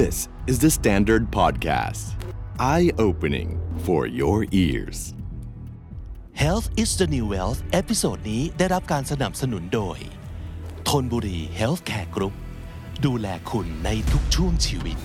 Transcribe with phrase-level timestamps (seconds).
[0.00, 2.14] This is THE STANDARD Podcast.
[2.58, 5.12] Eye opening for your ears.
[6.32, 9.98] Health is the new wealth episode นี้ได้รับการสนับสนุนโดย
[10.88, 12.34] ธนบุรี Healthcare Group
[13.04, 14.96] ดูแลคุณในทุกช่วงชีวิต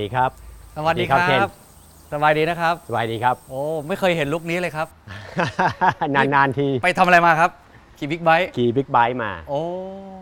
[0.00, 0.30] ดีครับ
[0.76, 1.50] สวัสดีครับสวัสดีครับ
[2.12, 4.86] สบายดีนะครับสวัสดีครับ โอ้ไม่เคยเห็น look นี้เลยครับ
[6.16, 7.50] นาน ๆ ที ไปทำอะไรมาครับ
[7.98, 9.60] ขี่ big bike ขี่ big bike มา โอ้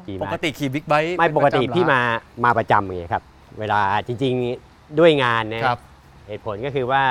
[0.06, 2.00] ขี่มา ปกติขี่ big bike มาเป็นปกติประจำเหรอพี่มา
[2.44, 3.22] มาประจำไงครับ
[3.58, 4.34] เวลาจริง
[4.66, 5.78] ๆ ด้วยงานนะ ครับ
[6.28, 7.02] เหตุผลก็คือว่า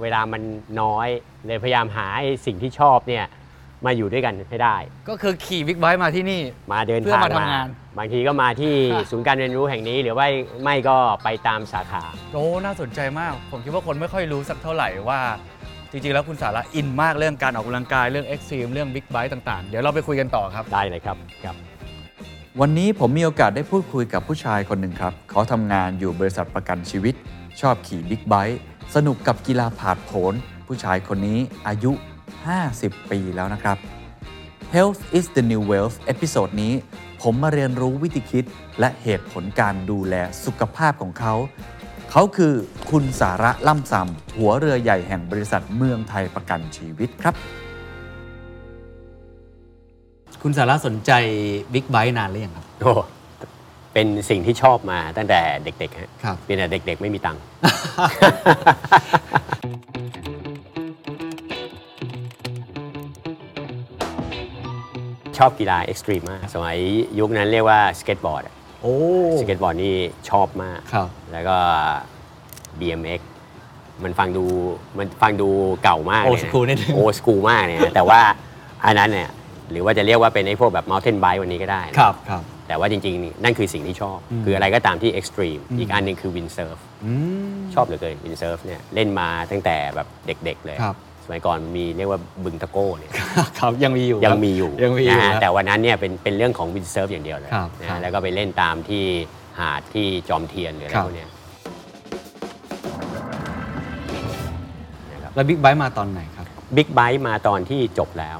[0.00, 0.42] เวลามัน
[0.80, 1.08] น้อย
[1.46, 3.24] เลยพยายามหาไอ้สิ่งที่ชอบเนี่ย
[3.86, 4.76] มาอยู่ด้วยกันให้ได้
[5.08, 6.40] ก็คือขี่ big bike มาที่นี่
[6.72, 7.66] มาเดินเพื่อทางมาทำงาน
[7.98, 10.26] บางทีก็มาที่ค่ะศูนย์การเรียนรู้แห่งนี้ หรือว่า
[10.62, 15.20] ไม่ก็ไปตามสาขาโอ้น่าสนใจมาก ผมคิดว่าคนไม่ค่อยรู้สักเท่าไหร่ว่า
[15.90, 21.56] จริงๆ แล้วคุณสาระอินมากเรื่องการออกกำลังกายเรื่อง extreme เรื่อง big bike ต่างๆ เดี๋ยวเราไปคุยกันต่อครับ ได้เลยครับครับ
[22.60, 27.14] วันนี้ผมมีโอกาสได้พูดคุยกับผู้ชายคนหนึ่งครับ เขาทำงานอยู่บริษัทประกันชีวิต
[27.60, 28.60] ชอบขี่ big bike
[28.94, 30.34] สนุกกับกีฬาผาดโผน
[30.66, 31.92] ผู้ชายคนนี้อายุ
[32.46, 33.76] 50 ปีแล้วนะครับ
[34.74, 36.72] Health is the new wealth episode นี้
[37.22, 38.44] ผมมาเรียนรู้วิธีคิด
[38.80, 40.14] และเหตุผลการดูแล
[40.44, 41.34] สุขภาพของเขา
[42.10, 42.54] เขาคือ
[42.90, 47.34] คุณสาระล่ำซำหัวเรือใหญ่แห่งบริษัทเมืองไทยประกันชีวิตครับ
[50.42, 51.12] คุณสาระสนใจ
[51.72, 52.92] big bike นานหรือยังครับ โอ้
[53.92, 57.42] เป็นสิ่งที่ชอบมาตั้งแต่เด็กๆฮะครับเป็นแต่เด็กๆไม่มีตังค์
[65.38, 66.76] ชอบกีฬา extreme มาก สมัย
[67.18, 68.94] ยุคนั้นเรียกว่าสเก็ตบอร์ดอะโอ้
[69.40, 69.94] สเก็ตบอร์ดนี่
[70.30, 71.56] ชอบมาก ครับ แล้วก็
[72.78, 73.20] BMX
[74.04, 74.44] มันฟังดู
[74.98, 75.48] มันฟังดู
[75.82, 78.20] เก่ามากเลย Old school นิดนึง โอสกูมากเนี่ยนะแต่ว่า
[78.84, 79.30] อันนั้นเนี่ย
[79.70, 87.12] หรือว่าจะเรียกว่าเป็นไอ้พวกแบบ mountain bike วันนี้ก็ได้นะ ครับครับ แต่ว่าจริงๆนี่นั่นคือสิ่งที่ชอบ คืออะไรก็ตามที่ extreme อีกอันหนึ่งคือ windsurf อื
[87.54, 93.12] ม ชอบเหลือเกิน windsurf เนี่ยเล่นมาตั้งแต่แบบเด็กๆเลย ครับส มัยก่อนมีเรียกว่าบึงตะโก้เนี่ย
[93.58, 99.04] ครับยังมีอยู่ยังครับมีอยู่ยังมีอยู่นะฮะครับแต่วันนั้นเนี่ยเป็นเป็นเรื่องของ windsurf อย่างเดียวเลยครับนะครัฮะบแล้วก็ไปเล่นตามที่
[99.60, 101.30] หาดที่จอมเทียนหรืออะไรครับพวกเนี้ย
[105.12, 106.46] นะครับแล้วบิ๊กไบค์มาตอนไหนครับ
[106.76, 108.38] บิ๊กไบค์มาตอนที่จบแล้ว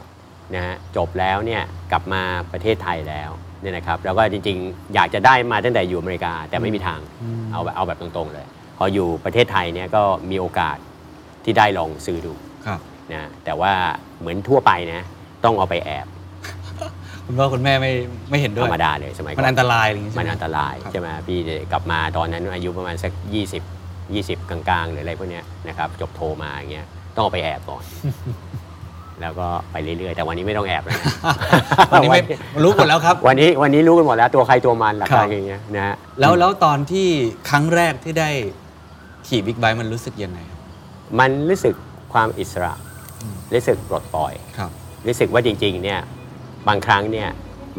[0.55, 1.63] นะฮะจบแล้วเนี่ย
[1.93, 2.23] กลับมา
[2.53, 3.31] ประเทศไทยแล้ว
[3.63, 8.47] เนี่ยนะครับแล้วก็จริงๆ อยากจะได้มาตั้งแต่อยู่อเมริกาแต่ไม่มีทางอืมเอาแบบเอาแบบตรงๆเลย
[8.79, 10.77] พออยู่ประเทศไทยเนี่ยก็มีโอกาส
[11.45, 12.33] ที่ได้ลองซื้อดู
[12.69, 12.81] ครับ
[13.13, 13.73] นะแต่ว่า
[14.21, 15.03] เหมือนทั่วไปนะ
[15.45, 16.07] ต้องเอาไปแอบ
[17.27, 17.93] คุณพ่อคุณแม่ไม่
[18.31, 21.39] ไม่เห็นด้ธวรยรมดาเลยสมัยก่มันอนอันตรายอะไรอย่างงี้ใช่มัไหนมอันตรายครับใช่ไหมพี่
[21.73, 23.13] กลับมาตอนนั้นอายุประมาณสัก
[23.77, 27.83] 20 20 กลางๆ หรืออะไรพวกเนี้ยนะครับจบโทรมาอย่างเงี้ยต้องเอาไปแอบก่อน
[29.21, 31.13] แล้วก็ไปเรื่อยๆ แต่วันนี้ไม่ต้องแอบแล้วนะ
[31.93, 32.23] วันนี้ไม่
[32.65, 37.09] รู้หมดแล้วครับ วันนี้วันนี้รู้กันหมดแล้วตัวใครตัวมันหลักครัการบอย่างเงี้ยนะฮะแล้วแล้วตอนที่
[37.51, 38.31] ครั้งแรกที่ได้
[39.27, 40.59] ขี่บิ๊กไบค์มันรู้สึกยังไงครับ
[41.21, 41.75] มันรู้สึก
[42.13, 42.75] ความอิสระ
[43.23, 44.71] อืมรู้สึกปลดปล่อยครับ
[45.07, 46.01] รู้สึกว่าจริงๆเนี่ย
[46.69, 47.29] บางครั้งเนี่ย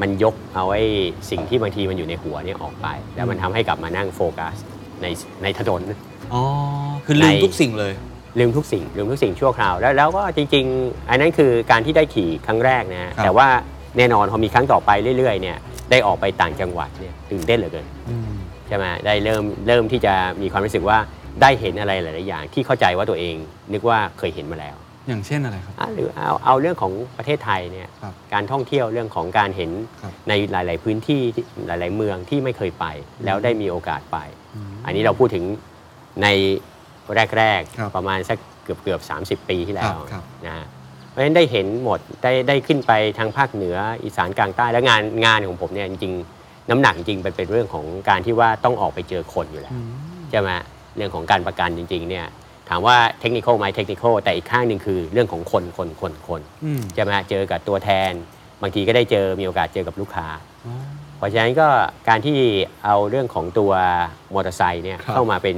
[0.01, 0.83] มันยกเอาไอ้
[1.29, 4.55] สิ่งที่บางทีมันอยู่ในหัวเนี่ยออกไป แล้วมันทำให้กลับมานั่งโฟกัส
[5.01, 5.07] ใน
[5.43, 5.81] ในถนน
[6.33, 6.41] อ๋อ
[7.05, 7.93] คือลืมในทุกสิ่งเลย
[8.39, 13.47] ลืมทุกสิ่งลืมทุกสิ่งชั่วคราวแล้วแล้วก็จริง ๆ อันนั้นคือการที่ได้ขี่ครั้งแรกนะฮะครับแต่ว่า
[13.97, 15.57] แน่นอนพอมีครั้งต่อไปเรื่อยๆเนี่ย
[15.91, 18.31] ได้ออกไปต่างจังหวัดเนี่ยตื่นเต้นเหลือเกินอืม
[18.67, 20.97] ใช่ไหมได้เริ่มเริ่มที่จะมีความรู้สึกว่า
[21.41, 23.35] ได้เห็นอะไรหลาย ๆ อย่าง ที่เข้าใจว่าตัวเอง
[23.73, 24.75] นึกว่าเคยเห็นมาแล้ว
[25.07, 32.85] อย่างเช่นอะไรครับ อะหรือเอาเอาเรื่องของประเทศไทยเนี่ยครับการท่องเที่ยวเรื่องของการเห็นครับ ในหลาย ๆ พื้นที่ที่หลาย ๆ เมืองที่ไม่เคยไป
[33.25, 34.17] แล้วได้มีโอกาสไป
[34.55, 35.43] อืมอันนี้เราพูดถึง
[36.23, 36.27] ใน
[37.37, 40.65] แรก ครับๆ ประมาณสักเกือบเกือบๆ30 ปีที่แล้ครัวบครับ นะฮะ
[41.09, 49.89] เพราะฉะนั้นได้เห็นหมดได้ได้ขึ้นไปทางภาคเหนืออีสานกลางใต้แล้วงานงานของผมเนี่ยจริง ๆ น้ำหนักจริงๆเป็นเป็นเรื่องของการที่ว่าต้องออกไปเจอคนอยู่แล้ว อืม
[50.31, 50.49] ใช่ไหม
[50.99, 52.25] เรื่องของการประกันจริงๆเนี่ย
[52.69, 58.11] ถามว่าเทคนิคไหมเทคนิคแต่อีกข้างหนึ่งคือเรื่องของคนคนคนคนอืมใช่ไหมเจอกับตัวแทน
[58.61, 60.27] บางทีก็ได้เจอมีโอกาสเจอกับลูกค้า
[60.65, 60.73] อ๋อ
[61.17, 61.67] เพราะฉะนั้นก็
[62.09, 62.37] การที่
[62.85, 63.71] เอาเรื่องของตัว
[64.33, 65.57] มอเตอร์ไซค์เนี่ยครับเข้ามาเป็น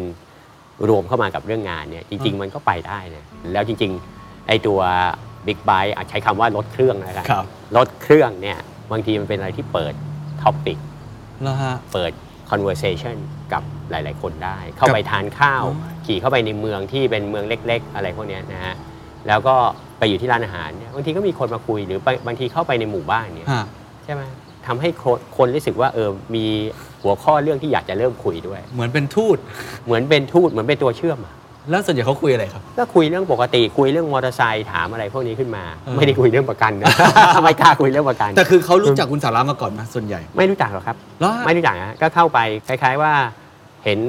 [0.89, 4.79] รวมเข้ามากับเรื่องงานเนี่ยจริง ๆ มันก็ไปได้นะแล้วจริงๆไอ้ตัว
[5.47, 7.45] big bike ใช้คำว่ารถเครื่องนะครับครับ
[7.77, 8.57] รถเครื่องเนี่ย
[8.91, 9.93] บางทีมันเป็นอะไรที่เปิด
[10.41, 10.77] topic
[11.43, 12.11] แล้วฮะเปิด
[12.51, 13.15] conversation
[13.53, 18.75] กับ หลาย ๆ คนได้ เข้าไปทานข้าวอ๋อขี่เข้าไปในเมืองที่เป็นเมืองเล็ก ๆ อะไรพวกเนี้ยนะฮะ
[19.27, 19.55] แล้วก็
[19.99, 23.65] ไปอยู่ที่ร้านอาหารเนี่ยบางทีก็มีคนมาคุยหรือบางบางทีเข้าไปในหมู่บ้านเนี่ยฮะ
[24.05, 24.21] ใช่ไหม
[24.67, 26.45] ทำให้คนคนรู้สึกว่าเออมี
[27.03, 29.37] หัวข้อเรื่องที่อยากจะเริ่มคุยด้วย เหมือนเป็นทูต
[29.85, 31.33] เหมือนเป็นทูตเหมือนเป็นตัวเชื่อมอะ
[31.69, 36.87] แล้วส่วนใหญ่เขาคุยอะไรครับ ก็คุยเรื่องปกติคุยเรื่องมอเตอร์ไซค์ถามอะไรพวกนี้ขึ้นมาเออไม่ได้คุยเรื่องประกันนะ
[37.43, 43.13] ไม่กล้าคุยเรื่องประกัน แต่คือเขารู้จักคุณสาระมาก่อนไหมส่วนใหญ่ ไม่รู้จักหรอกครับแล้วไม่รู้จักนะก็เข้าไปคล้าย ๆว่า
[43.85, 43.99] เห็น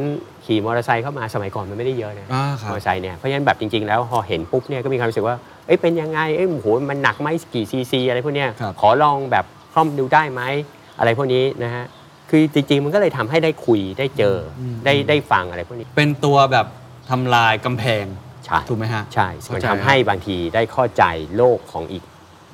[0.44, 5.36] ขี่มอเตอร์ไซค์เข้ามาสมัยก่อนมันไม่ได้เยอะนะอ่าคมรัอบเตอร์ไซค์เนี่ยเพราะฉะนั้นแบบจริง ๆ แล้วพอเห็นปุ๊บเนี่ยก็มีความรู้สึกว่า
[5.66, 10.42] เอ้ยเป็นยังไงเอ้ยโอ้โหมันหนักไหมกี่ซีซีอะไรพวกเนี้ยครับ ขอลองแบบคร่อมดูได้ไหม
[10.98, 11.84] อะไรพวกนี้นะฮะ
[12.30, 16.66] คือจริง ๆ มันก็เลยทำให้ได้คุยได้เจอได้ได้ฟังอะไรพวกนี้เป็นตัวแบบ
[17.10, 18.04] ทำลายกำแพง
[18.44, 21.04] ใช่ ถูกไหมฮะใช่เข้ามันใจทำให้บางทีได้เข้าใจ
[21.36, 22.04] โลกของอีก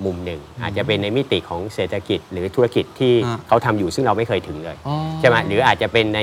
[0.05, 6.21] มุมหนึ่ง อาจจะเป็นในมิติของเศรษฐกิจหรือธุรกิจที่อ่า เขาทำอยู่ซึ่งเราไม่เคยถึงเลย อ๋อ ใช่ไหมหรืออาจจะเป็นใน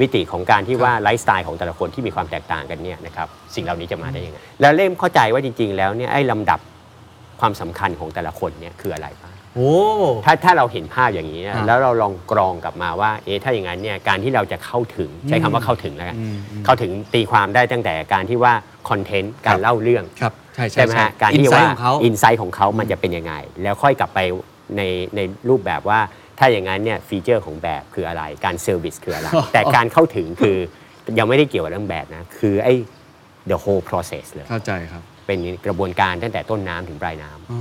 [0.00, 6.60] มิติของการที่ว่าไลฟ์สไตล์ของแต่ละคนที่มีความแตกต่างกันเนี่ยนะครับสิ่งเหล่านี้จะมาได้ยังไงแล้วเริ่มเข้าใจว่าจริง ๆ แล้วเนี่ยไอ้ลำดับ
[7.40, 9.74] ความสำคัญของแต่ละคนเนี่ยคืออะไรบ้างโอ้
[10.24, 18.52] ถ้าถ้าเราเห็นภาพอย่างนี้เนี่ยอ่าแล้วเราลองกรองกลับมาว่าเอ๊ะถ้าอย่างนั้นเนี่ยการที่เราจะเข้าถึงใช้คำว่าเข้าถึงแล้วกันอืมอืมเข้าถึงตีความได้ตั้งแต่การที่ว่า
[18.88, 24.18] content การเล่าเรื่องครับใช่ใช่ใช่ไหมใช่ฮะการอินที่ไซว่าต์ของเขาอินไซต์ของเขามันจะเป็นยังไง แล้วค่อยกลับไป
[24.76, 24.82] ใน
[25.16, 26.00] ในรูปแบบว่า
[26.38, 30.56] ถ้าอย่างนั้นเนี่ย feature ของแบบคืออะไร การ service คืออะไร แต่การเข้าถึงคือ
[31.18, 32.74] ยังไม่ได้เกี่ยวกับเรื่องแบบนะ คือไอ้
[33.50, 37.60] the whole process เลย เข้าใจครับ เป็นกระบวนการตั้งแต่ต้นน้ำถึงปลายน้ำอ๋อ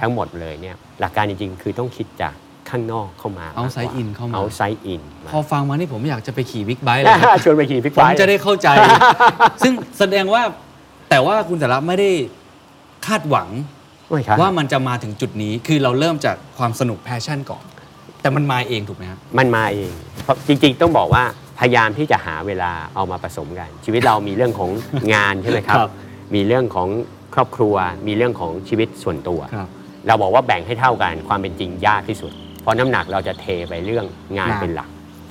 [0.00, 2.34] ทั้งหมดเลยเนี่ยหลักการจริงๆ คือต้องคิดจาก
[2.70, 5.02] ข้างนอกเข้ามา Outside in เข้ามาเอาไซด์อิน
[5.32, 8.68] พอฟังมานี่ผมอยากจะไปขี่ big bike เลยครับชวนไปขี่ big bike จะได้เข้าใจ
[9.64, 10.42] ซึ่งแสดงว่า
[11.10, 12.10] แต่ว่าคุณสาระไม่ได้
[13.06, 13.48] คาดหวัง
[14.10, 17.64] ไม่ครับว่ามันจะมาถึงจุดนี้คือเราเริ่มจากความสนุก passion ก่อน
[18.22, 19.90] แต่มันมาเองถูกไหมครับมันมาเอง
[20.24, 21.24] เพราะจริงๆต้องบอกว่า
[21.58, 24.70] พยายามที่จะหาเวลาเอามาผสมกัน ชีวิตเรามีเรื่องของ
[25.14, 25.90] งานใช่ไหมครับ ครับ
[26.34, 26.88] มีเรื่องของ
[27.34, 27.74] ครอบครัว
[28.06, 29.68] มีเรื่องของชีวิตส่วนตัว ครับ
[30.06, 32.32] เราบอกว่าแบ่งให้เท่ากันความเป็นจริงยากที่สุด
[32.62, 34.04] เพราะน้ำหนักเราจะเทไปเรื่อง
[34.38, 34.88] งานงานเป็นหลัก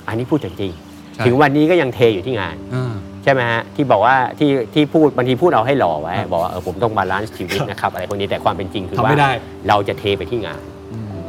[0.08, 0.72] อันนี้พูดจริง
[1.14, 9.32] ใช่ๆถึงวันนี้ก็ยังเทอยู่ที่งาน อ่า ใช่ไหมฮะที่บอกว่าที่ที่พูดบางทีพูดเอาให้หล่อไว้ ครับบอกว่าเออผมต้อง balance ชีวิตนะครับอะไรพวกนี้แต่ความเป็นจริงคือทำว่าไม่ได้
[9.68, 10.60] เราจะเทไปที่งาน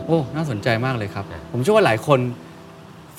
[0.07, 2.19] โอ้น่าสนใจมากเลยครับนะผมเชื่อว่าหลายคน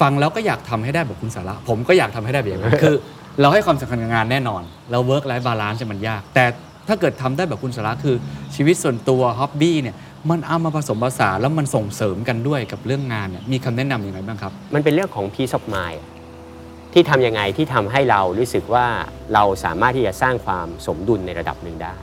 [0.00, 2.96] ฟังแล้วก็อยากทำให้ได้แบบคุณสาระ ผมก็อยากทำให้ได้แบบนั้นคือ
[3.40, 6.44] เราให้ความสำคัญกับงานแน่นอน เรา work-life balance มันยาก แต่
[6.88, 8.16] ถ้าเกิดทำได้แบบคุณสาระคือ
[8.54, 9.96] ชีวิตส่วนตัว hobby เนี่ย
[10.30, 16.00] มันเอามาผสมผสานแล้วมันส่งเสริมกันด้วยกับเรื่องงานเนี่ยมีคำแนะนำยังไงบ้างครับ มันเป็นเรื่องของ peace of mind
[16.92, 18.86] ที่ทำยังไงที่ทำให้เรารู้สึกว่า
[19.34, 21.96] เราสามารถที่จะสร้างความสมดุลในระดับหนึ่งได้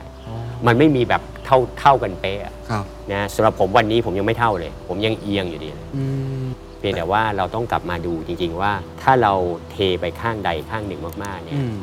[0.66, 6.04] มันไม่มีแบบเท่าเท่ากันเป๊ะอะครับนะสำหรับผมวันนี้ผมยังไม่เท่าเลย ผมยังเอียงอยู่ดีเลยอื
[6.42, 6.46] ม
[6.78, 8.72] เพียงแต่ว่าเราต้องกลับมาดูจริง ๆ ว่า
[9.02, 9.32] ถ้าเรา
[9.70, 11.76] เทไปข้างใดข้างหนึ่งมากๆเนี่ยอืม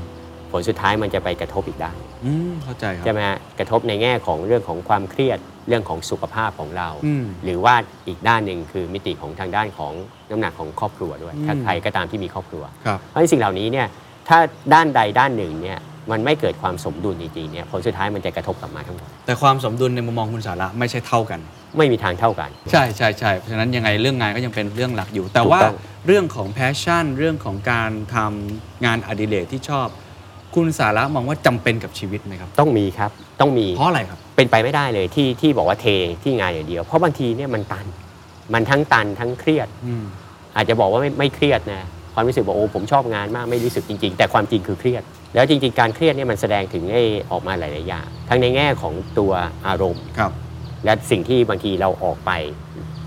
[0.51, 7.75] ผลสุดท้ายมันจะไปกระทบอีกด้าน อืมเข้าใจครับใช่ไหมฮะกระทบในแง่ของเรื่องของความเครียดเรื่องของสุขภาพของเรา อืมหรือว่า
[8.07, 9.93] อีกด้านหนึ่งคือมิติของทางด้านของ
[10.29, 13.87] น้ำหนักของครอบครัวด้วยถ้าอืมใครก็ตามที่มีครอบครัว ครับ เพราะฉะนั้นสิ่งเหล่านี้เนี่ย
[14.27, 14.37] ถ้า
[14.73, 15.79] ด้านใดด้านหนึ่งเนี่ย
[16.11, 21.39] มันไม่เกิดความสมดุลจริงๆเนี่ยผลสุดท้ายมันจะกระทบกลับมาทั้งหมดแต่ความสมดุลในมุมมองคุณสาระไม่ใช่เท่ากัน
[21.77, 25.75] ไม่มีทางเท่ากัน ใช่ใช่ใช่เพราะฉะนั้นยังไงเรื่องงานก็ยังเป็นเรื่องหลักอยู่ แต่ถูกว่าต้อง
[26.07, 29.87] เรื่องของ passion เรื่องของการทำงานอดิเรกที่ชอบ
[30.55, 35.87] คุณสาระมองว่าจำเป็นกับชีวิตไหมครับ ต้องมีครับต้องมี เพราะอะไรครับ เป็นไปไม่ได้เลยที่ที่บอกว่าเท
[36.23, 37.85] ที่งานอย่างเดียว เพราะบางทีเนี่ยมันตัน
[38.53, 40.05] มันทั้งตันทั้งเครียดอืม
[40.55, 45.03] อาจจะบอกว่าไม่ไม่เครียดนะ ความรู้สึกว่าโอ้ผมชอบงานมากไม่รู้สึกจริง ๆ แต่ความจริงคือเครียด
[45.35, 49.31] แล้วจริง ๆ การเครียดเนี่ยมันแสดงถึงไอ้ออกมาหลายๆอย่างทั้งในแง่ของตัว
[49.67, 50.31] อารมณ์ ครับ
[50.85, 52.31] และสิ่งที่บางทีเราออกไป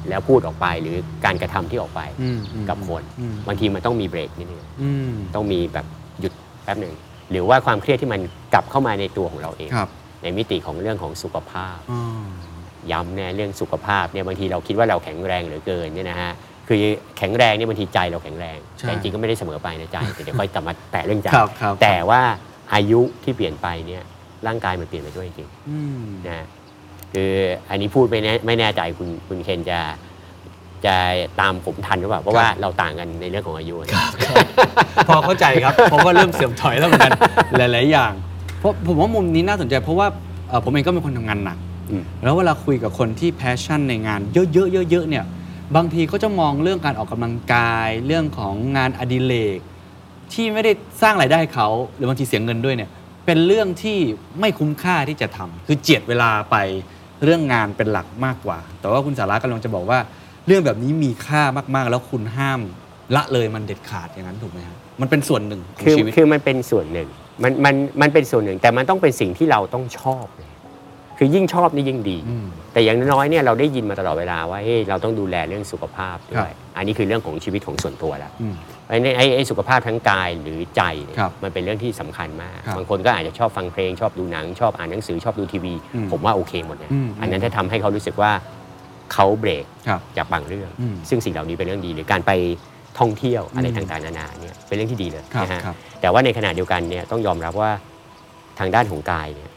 [0.08, 5.86] แล้วพูดออกไปหรือการกระทำที่ออกไปอืมอืมกับคนอืมบางทีมันต้องมีเบรกนิดนึงอืมต้องมีแบบ
[6.20, 6.32] หยุด
[6.64, 6.94] แป๊บหนึ่ง
[7.30, 8.20] หรือว่าความเครียดที่มัน
[8.54, 9.88] กลับเข้ามาในตัวของเราเอง ครับ
[10.22, 12.00] ในมิติของเรื่องของสุขภาพอ๋อ
[12.92, 16.32] ย้ำเนี่ยเรื่องสุขภาพเนี่ยบางทีเราคิดว่าเราแข็งแรงเหลือเกินเนี่ยนะฮะ
[16.68, 16.78] คือ
[17.18, 22.23] แข็งแรงเนี่ยบางทีใจเราแข็งแรง ใช่แต่จริงๆก็ไม่ได้เสมอไปนะใจแต่เดี๋ยวค่อยกลับมาแตะเรื่องใจครับครับ แต่ว่า
[22.75, 24.02] อายุที่เปลี่ยนไปเนี่ย
[24.46, 26.46] ร่างกายมันเปลี่ยนไปด้วยจริงอืม ๆนะฮะ
[27.12, 27.32] คือ
[27.70, 29.78] อันนี้พูดไม่แน่ไม่แน่ใจคุณคุณเคนจะ
[30.87, 30.96] จะ
[31.40, 34.00] ตามผมทันหรือเปล่าเพราะว่าเราต่างกันในเรื่องของอายุนะ
[35.08, 37.12] พอเข้าใจครับเพราะว่าเริ่มเสื่อมถอยแล้วเหมือนกัน
[37.58, 38.12] หลาย ๆ อย่าง
[38.61, 40.06] เพราะผมว่ามุมนี้น่าสนใจ เพราะว่า
[40.49, 41.58] เอ่อผมเองก็เป็นคนทำงานหนัก
[41.90, 45.25] อืม แล้วเวลาคุยกับคนที่แพชชั่นในงานเยอะ ๆ เยอะ ๆ เนี่ย
[45.75, 49.58] บางทีก็จะมองเรื่องการออกกำลังกาย เรื่องของงานอดิเรก
[50.32, 52.90] ที่ไม่ได้สร้างรายได้ให้เขาหรือบางทีเสียเงินด้วยเนี่ย
[53.26, 53.99] เป็นเรื่องที่
[54.40, 56.56] ไม่คุ้มค่าที่จะทำคือเจียดเวลาไป
[57.25, 59.99] เรื่องงานเป็นหลักมากกว่า แต่ว่าคุณสาระกำลังจะบอกว่า
[60.46, 61.42] เรื่องแบบนี้มีค่า
[61.75, 62.61] มากๆ แล้วคุณห้าม
[63.16, 67.08] ละเลยมันเด็ดขาดอย่างนั้นถูกไหมครับมันเป็นส่วนหนึ่งของคือชีวิตคือมันเป็นส่วนหนึ่ง
[67.42, 70.45] มันมันมันเป็นส่วนหนึ่ง แต่มันต้องเป็นสิ่งที่เราต้องชอบเลย
[71.18, 78.54] คือยิ่งชอบนี่ยิ่งดีอืมแต่อย่างน้อยๆเนี่ยเราได้ยินมาตลอดเวลาว่าเฮ้ยเราต้องดูแลเรื่องสุขภาพด้ครัวยบอันนี้คือเรื่องของชีวิตของส่วนตัวแล้วอืม
[78.88, 88.32] ไอ้นี่ไอ้ไอ้สุขภาพทั้งกายหรือใจเนี่ยครับมันเป็นเรื่องที่สำคัญมากครับบางคนก็อาจจะชอบฟังเพลงชอบดูหนัง ชอบอ่านหนังสือชอบดูทีวีอืมผมว่าโอเคหมดเลยอืมอันนั้นถ้าทำให้เขารู้สึกว่า
[89.12, 92.32] เขาเบรกครับจากบางเรื่องอืมซึ่งสิ่งเหล่านี้เป็นเรื่องดีหรือการไป
[92.99, 97.70] ท่องเที่ยวอะไรอืมต่างๆนานาเนี่ยเป็นเรื่องที่ดีเลยครับนะฮะครับแต่ว่าในขณะเดียวกันเนี่ยต้องยอมรับว่า
[98.58, 99.50] ทางด้านของกายเนี่ย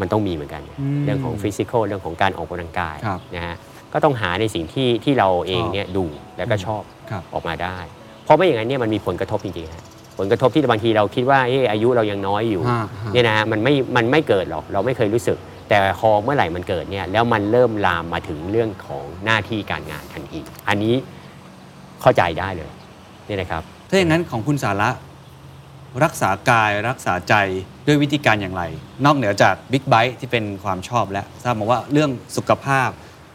[0.00, 3.56] มันต้องมีเหมือนกันอืมเรื่องของฟิสิกอลเรื่องของการออกกำลังกายครับนะฮะ
[3.92, 6.04] ก็ต้องหาในสิ่งที่ที่เราเองเนี่ยดู
[6.36, 7.78] แล้วก็ชอบครับออกมาได้
[8.24, 9.84] เพราะไม่อย่างนั้นเนี่ยมันมีผลกระทบจริงๆฮะ
[10.18, 20.94] ผลกระทบที่บางทีเราคิดว่าเอออายุเรายังน้อยอยู่ฮะฮะเนี่ยนะฮะมันไม่มันไม่เกิดหรอกเราไม่เคยรู้สึก แต่พอเมื่อไหร่มันเกิดเนี่ยแล้วมันเริ่มลามมาถึงเรื่องของหน้าที่การงานทันทีอันนี้
[22.02, 22.70] เข้าใจได้เลย
[23.28, 24.88] นี่นะครับถ้าอย่างนั้นของคุณสาระ
[26.04, 27.34] รักษากายรักษาใจ
[27.86, 28.62] ด้วยวิธีการอย่างไร
[29.04, 32.90] นอกเหนือจากบิ๊กไบ e ที่เป็นความชอบแล้วทราบมาว่าเรื่องสุขภาพ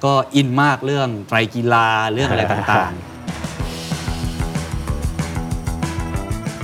[0.05, 2.93] ก็อินมากเรื่องไตรกีฬาเรื่องอะไรต่าง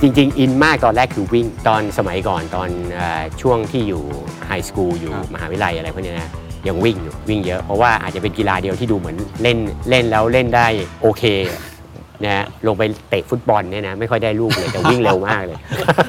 [0.00, 4.02] จริงๆ อินมากตอนแรกคือวิ่งตอนสมัยก่อนตอนเออช่วงที่อยู่
[4.46, 6.30] ไฮสคูลอยู่ครับมหาวิทยาลัยอะไรพวกเนี้ยนะ
[6.66, 9.58] ยังวิ่งอยู่วิ่งเยอะเพราะว่าอาจจะเป็นกีฬาเดียวที่ดูเหมือนเล่น
[9.90, 10.66] เล่นแล้วเล่นได้
[11.02, 11.22] โอเค
[12.24, 15.58] นะฮะลงไปเตะฟุตบอลเนี่ยนะไม่ค่อยได้ลูกเลยแต่วิ่งเร็วมากเลย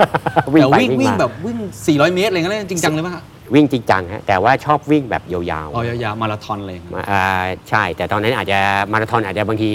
[0.09, 7.25] ๆแต่ไปวิ่งวิ่งมาแบบวิ่ง 400 เมตรอะไรเงี้ยจริงจังเลยป่ะฮะวิ่งจริงจังฮะแต่ว่าชอบวิ่งแบบยาวอ๋อยาวๆมาราธอนเลยๆมาอ่า
[7.69, 8.59] ใช่ แต่ตอนนั้นอาจจะ
[8.93, 9.69] มาราธอนอาจจะบางที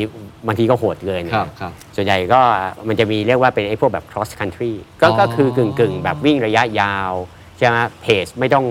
[0.47, 2.41] บางทีก็โหดเกิน ครับครับ ส่วนใหญ่ก็
[2.89, 7.13] มันจะมีเรียกว่าเป็นไอ้พวกแบบ cross country ก็อ๋อก็คือกึ่งกึ่งๆ แบบวิ่งระยะยาว
[7.59, 8.65] ใช่ไหมเพจไม่ต้อง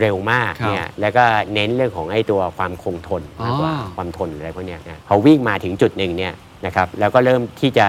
[0.00, 6.32] เร็วมากครับเนี่ยแล้วก็เน้นเรื่องของไอ้ตัวความคงทนมากกว่าอ๋อ ความทนอะไรพวกเนี้ยนะพอวิ่งมาถึงจุดหนึ่งเนี่ย
[6.66, 7.86] นะครับแล้วก็เริ่มที่จะ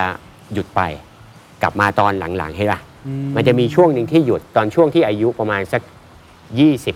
[0.53, 0.81] หยุดไป
[1.61, 5.81] กลับมาตอนหลังๆให้ละอืมันจะมีช่วงหนึ่งที่หยุดตอนช่วงที่อายุประมาณสัก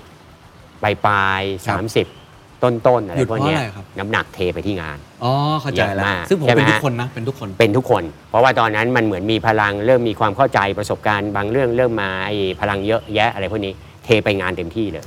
[0.03, 13.73] 20ปลายปลายๆครับ30 ต้นๆอะไรหยุดพวกเนี้ยเพราะอะไรครับ น้ำหนักเทไปที่งาน อ๋อเข้าใจแล้วเยอะมากซึ่งผมใช่ไหม เป็นทุกฮะคนนะเป็นทุกคน เป็นทุกคน เพราะว่าตอนนั้นมันเหมือนมีพลังเริ่มมีความเข้าใจประสบการณ์บางเรื่องเริ่มมาไอ้พลังเยอะแยะอะไรพวกนี้
[14.03, 15.03] เทไปงานเต็มที่เลย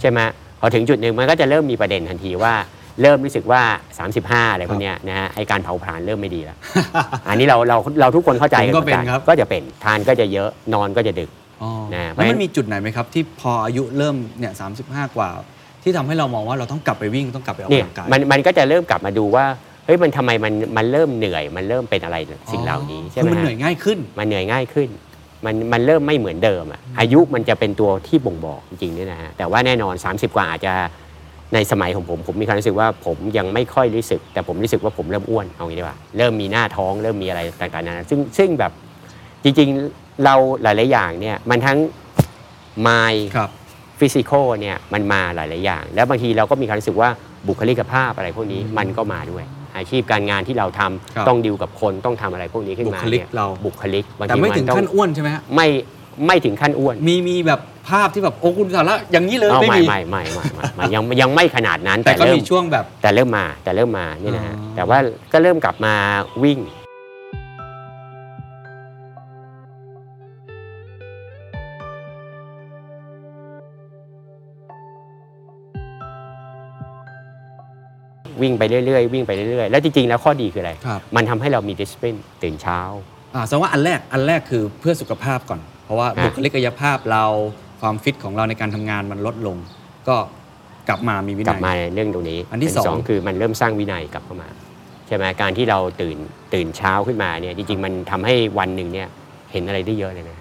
[0.00, 0.18] ใช่ไหม
[0.60, 2.54] พอถึงจุดหนึ่งมันก็จะเริ่มมีประเด็นทันทีว่า
[3.02, 3.62] เริ่มรู้สึกว่า
[4.08, 6.56] 35 อะไรพวกเนี้ยนะฮะไอการเผาผลาญเริ่มไม่ดีแล้ว
[7.28, 11.30] อันนี้เราเราเราทุกคนเข้าใจผมก็หมือเป็นครับ ก็จะเป็นทานก็จะเยอะนอนก็จะดึก
[11.62, 14.70] อ๋อนะแล้วมันมีจุดไหนไหมครับที่พออายุเริ่มเนี่ยสาม
[15.16, 15.30] กว่า
[15.82, 19.46] ที่ทำให้เรามองว่าเราต้องกลับไปวิ่งต้องกลับไปออกเนี่ยกำลังกาย มันมันก็จะเริ่มกลับมาดูว่า
[19.86, 22.16] เฮ้ยมันทำไมมันมันเริ่มเหนื่อย มันเริ่มเป็นอะไร
[22.52, 24.88] สิ่งเหล่านี้ใช่ไหคืมอมันฮะ เหนื่อยง่ายขึ้น มันเหนื่อยง่ายขึ้น
[25.44, 30.72] มันมันเริ่มไม่เหมือนเดิมอะอายุมันจะเป็นตัวที่บ่งบอกจริงๆเนี่ยนะฮะ แต่ว่าแน่นอน 30 กว่าอาจจะ
[31.54, 38.72] ในสมัยของผมผมมีความรู้สึกว่าผมยังไม่ค่อยรู้สึก แต่ผมรู้สึกว่าผมเริ่มอ้วนเอางี้ดีกว่าเริ่มมีหน้าท้องเริ่มมีอะไรต่างๆนานาซึ่งซึ่งแบบ
[39.44, 41.78] จริงๆเราหลายๆอย่างเนี่ยมันทั้ง
[42.86, 43.50] mind ครับ
[44.00, 47.08] ฟิสิกอลเนี่ยมันมาหลายๆอย่าง แล้วบางทีเราก็มีความรู้สึกว่า
[47.48, 49.44] บุคลิกภาพอะไรพวกนี้มันก็มาด้วย
[49.76, 55.68] อาชีพการงานที่เราทำครับต้องดิวกับคนต้องทำอะไรพวกนี้ขึ้นมาบุคลิกนี่ยเราบุคลิกบางแต่ทีไม่ถึงต้อขั้นอ้วนใช่ไหมฮะไม่
[56.26, 64.98] ไม่ถึงขั้นอ้วนมีมีแบบภาพที่แบบโอ้คุณสาระอย่างนี้เลยเอาไม่ไม่มีไม่ไม่ไม่ไม่ไม่ยังยังไม่ขนาดนั้นแต่ก็เริ่มีช่วงแบบ แต่เริ่มมาแต่เริ่มมานี่นะฮะอ๋อแต่ว่า
[65.32, 65.94] ก็เริ่มกลับมา
[66.44, 66.60] วิ่ง
[78.42, 82.80] วิ่งไปเรื่อยๆวิ่งไปเรื่อยๆ แล้วจริงๆ แล้วข้อดีคืออะไรครับมันทำให้เรามีดิส p ลินตื่นเช้า
[83.34, 87.24] อ่าแสดงว่าอันแรกอันแรกคือเพื่อสุขภาพก่อน เพราะว่าฮะบุคลิกภาพเรา
[87.80, 89.56] ความฟิตของเราในการทำงานมันลดลง
[90.08, 90.16] ก็
[90.88, 94.48] กลับมามีวิกนัลับยมาในเรื่องตรงนี้ อันที่เป็สองคือมันเริ่มสร้างวินัยกลับเข้ามา
[95.06, 96.16] ใช่ไหมการที่เราตื่น
[96.54, 99.08] ตื่นเช้าขึ้นมาเนี่ยจริงๆ มันทำให้วันหนึ่งเนี่ย
[99.52, 100.38] เห็นอะไรได้เยอะเลยนะ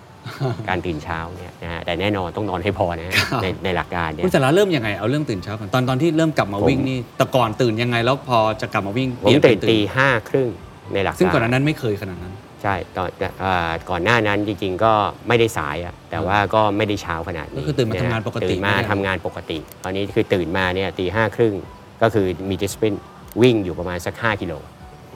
[0.69, 10.49] การตื่นเช้าเนี่ยนะฮะแต่แน่นอนต้องนอนให้พอนะฮะครับในในหลักการเนี่ยคุณสาระเริ่มยังไงเอาเรื่องตื่นเช้าก่อนตอนตอนที่เริ่มกลับมาผมวิ่งนี่แต่ก่อนตื่นยังไงแล้วพอจะกลับมาวิ่งผมเปลี่ยตื่นเป็ตีห้าครึ่ง
[10.93, 12.33] ในหลักการซึ่งก่อนหน้านั้นไม่เคยขนาดนั้น
[12.65, 13.09] ใช่ตอน
[13.43, 14.93] อ่าก่อนหน้านั้นจริง ๆ ก็
[15.27, 21.53] ไม่ได้สายอะแต่ว่าก็ไม่ได้เช้าขนาดนี้ก็คือตื่นมาทำงานปกติตื่นมาไม่ได้ทำงานปกติ ตอนนี้คือตื่นมาเนี่ยตีห้าครึ่ง
[22.01, 22.95] ก็คือมีดิส p ลิน
[23.41, 24.53] วิ่งอยู่ประมาณสัก 5 กิโล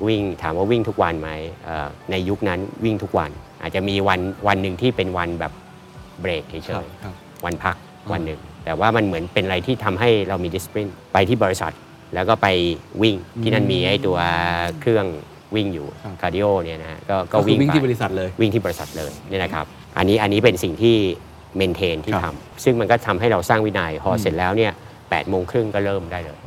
[0.08, 1.30] วิ่งถามว่าวิ่งทุกวันไหม
[1.66, 5.54] เอ่อในยุคนั้นวิ่งทุกวัน อาจจะมีวันวันหนึ่งที่เป็นวันแบบ
[6.22, 11.74] เบรกเฉครับยครับๆวันพักอ่า วันหนึ่ง แต่ว่ามันเหมือนเป็นอะไรที่ทำให้เรามีดิส p ลินไปที่บริษัท
[12.14, 12.48] แล้วก็ไป
[13.02, 14.18] วิ่งที่นั่นมีไอ้ตัว
[14.82, 15.06] เครื่อง
[15.56, 15.88] วิ่งอยู่
[16.22, 19.66] cardio เนี่ยนะฮะก็ก็ก็คือวิ่งวิ่งไป ที่บริษัทเลย วิ่งที่บริษัทเลยเนี่ยนะครับ
[19.98, 20.96] อันนี้อันนี้เป็นสิ่งที่
[21.58, 24.72] maintain ที่ทำครับ ซึ่งมันก็ทำให้เราสร้างวินัยพอซ้อมเสร็จแล้วเนี่ย
[25.10, 26.38] แปดโมงครึ่งก็เริ่มได้เลย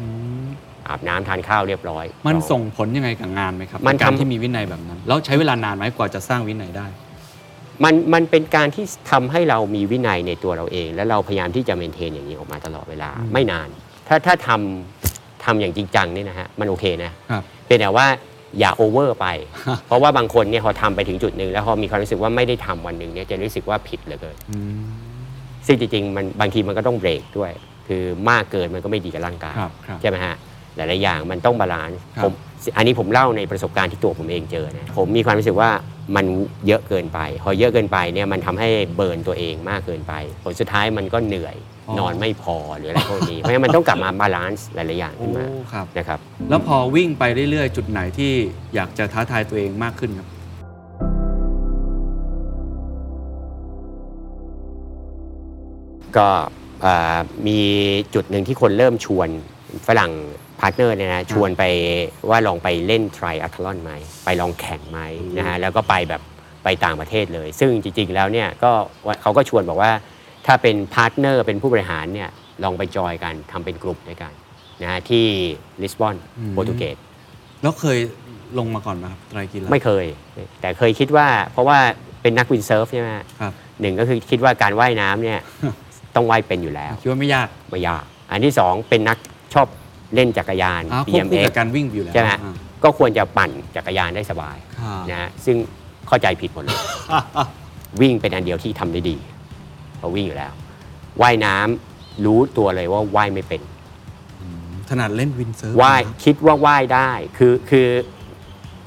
[0.88, 6.86] อาบน้ำทานข้าวเรียบร้อย มันเราส่งผลยังไงกับงานไหมครับมันในการทำ ที่มีวินัยแบบนั้น แล้วใช้เวลานานไหมกว่าจะสร้างวินัยได้
[7.84, 13.68] มันมันเป็นการที่ทำให้เรามีวินัยในตัวเราเอง และเราพยายามที่จะ maintain อย่างนี้ออกมาตลอดเวลาไม่นาน
[14.08, 18.06] ถ้าถ้าทำทำอย่างจริงจังเนี่ยนะฮะมันโอเคนะครับ เป็นแต่ว่า
[18.58, 19.26] อย่า over ไป
[19.86, 24.82] เพราะว่าบางคนเนี่ยพอทำไปถึงจุดหนึ่งแล้วพอมีความรู้สึกว่าไม่ได้ทำวันหนึ่งเนี่ยจะรู้สึกว่าผิดเหลือเกินอืม
[25.66, 27.52] ซึ่งจริงๆมันบางทีมันก็ต้องเบรกด้วย
[27.88, 30.34] คือมากเกินมันก็ไม่ดีกับร่างกายครับครับใช่ไหมฮะ
[30.76, 32.32] หลายๆอย่างมันต้อง balance ครับผม
[32.76, 35.70] อันนี้ผมเล่าในประสบการณ์ที่ตัวผมเองเจอนะผมมีความรู้สึกว่า
[36.16, 36.24] มัน
[36.66, 41.56] เยอะเกินไป พอเยอะเกินไปเนี่ยมันทำให้ burn ตัวเองมากเกินไป ผลสุดท้ายมันก็เหนื่อย
[41.98, 46.20] นอนไม่พอหรืออะไรพวกนี้ เพราะฉะนั้นมันต้องกลับมา balance หลาย ๆ อย่างโอ้ขึ้นมาครับ นะครับ
[46.50, 48.32] แล้วพอวิ่งไปเรื่อยๆ จุดไหนที่
[48.74, 50.28] อยากจะท้าทายตัวเองมากขึ้นครับ
[56.16, 56.28] ก็
[56.82, 57.60] เอ่อมี
[58.14, 59.28] จุดหนึ่งที่คนเริ่มชวน
[59.86, 60.12] ฝรั่ง
[60.60, 61.64] partner เนี่ยนะชวนไป
[62.30, 63.92] ว่าลองไปเล่น triathlon ไหม
[64.24, 65.00] ไปลองแข่งไหม
[65.38, 66.22] นะฮะแล้วก็ไปแบบ
[66.64, 68.70] ไปต่างประเทศเลย ซึ่งจริง ๆ แล้วเนี่ยก็
[69.22, 69.92] เขาก็ชวนบอกว่า
[70.46, 72.30] ถ้าเป็น partner เป็นผู้บริหารเนี่ย
[72.64, 74.32] ลองไปจอยกันทำเป็นกลุ่มด้วยกัน
[74.82, 75.26] นะฮะที่
[75.82, 76.96] ลิสบอนอืม โปรตุเกส
[77.62, 77.98] แล้วเคย
[78.58, 80.06] ลงมาก่อนไหมครับไตรกีฬาไม่เคย
[80.60, 81.78] แต่เคยคิดว่าเพราะว่า
[82.22, 85.40] เป็นนัก windsurf ใช่ไหมฮะครับหนึ่งก็คือคิดว่าการว่ายน้ำเนี่ย
[86.14, 89.18] ต้องว่ายเป็นอยู่แล้วคิดว่าไม่ยากไม่ยากอันที่สองเป็นนัก
[89.54, 89.66] ชอบ
[90.14, 95.56] เล่นจักรยานอ่าควบคู่ BMX กับการวิ่งอยู่แล้วใช่ไหมอ่าก็ควรจะปั่นจักรยานได้สบายครับนะฮะซึ่ง
[96.08, 96.78] เข้าใจผิดหมดเลย
[98.00, 99.16] วิ่งเป็นอันเดียวที่ทำได้ดี
[100.02, 100.52] เพราะวิ่งอยู่แล้ว
[101.22, 103.60] ว่ายน้ำรู้ตัวเลยว่าว่ายไม่เป็น
[104.88, 107.88] ถนัดเล่น windsurfร์ฟว่ายนะคิดว่าว่ายได้คือคือ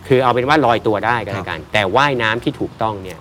[0.07, 3.19] คือเอาเป็นว่าลอยตัวได้ก็แล้วกัน แต่ว่ายน้ำที่ถูกต้องเนี่ย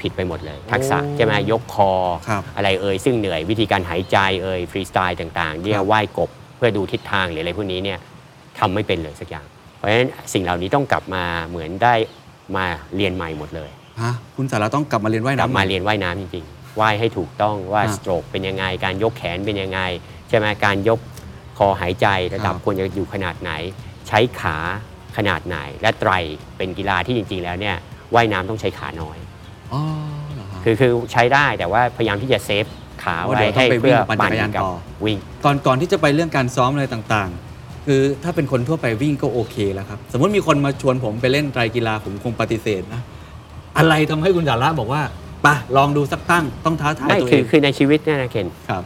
[0.00, 1.92] ผิดไปหมดเลย ทักษะใช่ไหมยกคอ
[2.28, 7.98] ครับอะไรเอ่ยซึ่งเหนื่อยวิธีการหายใจเอ่ยฟรีสไตล์ต่างๆเนี่ยครับว่ายกบเพื่อดูทิศทางหรืออะไรพวกนี้เนี่ย
[8.58, 11.94] ทำไม่เป็นเลยสักอย่าง เพราะฉะนั้นสิ่งเหล่านี้ต้องกลับมาเหมือนได้
[12.56, 12.64] มา
[12.96, 13.70] เรียนใหม่หมดเลย
[14.02, 19.80] ฮะคุณสาระต้องกลับมาเรียนว่ายกลับน้ำมาใหเรียนว่ายน้ำจริงๆ ว่ายให้ถูกต้องว่าครับสโตรกเป็นยังไง การยกแขนเป็นยังไง
[20.28, 20.98] ใช่ไหมการยก
[21.58, 23.52] คอหายใจระดับครับควรจะอยู่ขนาดไหน
[24.08, 24.56] ใช้ขา
[25.16, 26.10] ขนาดไหน และไตร
[26.56, 27.76] เป็นกีฬาที่จริง ๆ แล้วเนี่ย
[28.14, 29.18] ว่ายน้ำต้องใช้ขาน้อย
[29.72, 29.82] อ๋อ
[30.34, 32.66] เหรอฮะคือคือใช้ได้แต่ว่าพยายามที่จะเซฟ
[33.02, 43.00] ขาว่าไว้เดี๋ยวต้อให้งไปวิ่เพื่งอปั่นจักรยานกับต่อวิ่งก่อนก่อนที่จะไปเรื่องการซ้อมอะไรต่างๆ คือถ้าเป็นคนทั่วไปวิ่งก็โอเคแล้วครับ สมมติมีคนมาชวนผมไปเล่นไตรกีฬาผมคงปฏิเสธนะ
[43.78, 48.82] อะไรทำให้คุณสาระบอกว่าไปะลองดูสักตั้งต้องท้าทายไม่ตัวคืเออง คือในชีวิตเนี่ยนะเคนครับ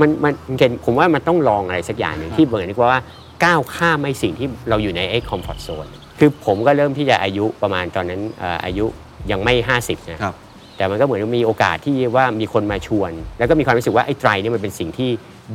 [0.00, 3.00] มันมันเคนผมว่ามันต้องลองอะไรสักอย่างหนึ่งที่เหมือนกับว่า
[3.44, 5.86] ก้าวข้ามไอ้สิ่งที่เราอยู่ในไอ้คอมฟอร์ทโซน
[6.18, 8.86] คือผมก็เริ่มที่จะอายุประมาณตอนนั้นเอ่ออายุ
[9.30, 10.34] ยังไม่ 50นะครับ
[10.80, 15.10] แต่มันก็เหมือนมีโอกาสที่ว่ามีคนมาชวน แล้วก็มีความรู้สึกว่าไอ้ไตรเนี่ยมันเป็นสิ่งที่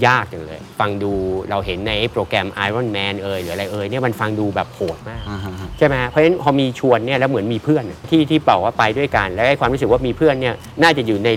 [0.05, 1.11] ยากจังเลย ฟังดู
[1.49, 11.29] เราเห็นในไอ้โปรแกรม Iron Man เอยหรืออะไรเอยเนี่ยมันฟังดูแบบโหดมากอ่าฮะฮะใช่ไหมฮะเพราะฉะนั้นพอมีชวนเนี่ยแล้วเหมือนมีเพื่อนที่ที่บอกว่าไปด้วยกัน แล้วไอ้ความรู้สึกว่ามีเพื่อนเนี่ยน่าจะอยู่ใน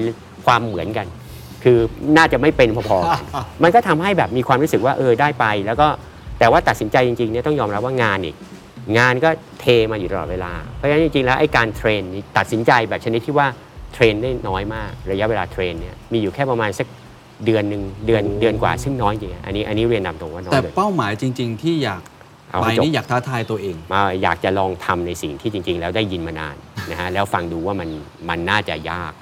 [0.46, 1.06] ความเหมือนกัน
[1.64, 1.78] คือ
[2.16, 3.22] น่าจะไม่เป็นพอๆกัน
[3.62, 5.88] มันก็ทำให้แบบมีความรู้สึกว่าเออได้ไป แล้วก็
[6.38, 8.36] แต่ว่าตัดสินใจจริงๆเนี่ยต้องยอมรับว่างานอีก
[8.98, 13.48] งานก็เทมาอยู่ตลอดเวลา เพราะฉะนั้นจริงๆแล้วไอ้การ train นี่ตัดสินใจแบบชนิดที่ว่า
[13.92, 16.86] train ได้น้อยมากระยะเวลา train เนี่ยมีอยู่แค่ประมาณสัก
[17.44, 22.02] เดือนหนึ่งเดือนเดือนกว่าซึ่งน้อยจริงๆอันนี้อันนี้เรียนตามตรงว่าน้อยเลย แต่ เป้าหมายจริง ๆ ที่อยาก
[22.50, 26.56] เอาไปให้จบ นี่อยากท้าทายตัวเอง มาอยากจะลองทำในสิ่งที่จริง ๆ แล้วได้ยินมานาน
[26.90, 27.88] นะฮะแล้วฟังดูว่ามัน
[28.28, 29.12] มันน่าจะยาก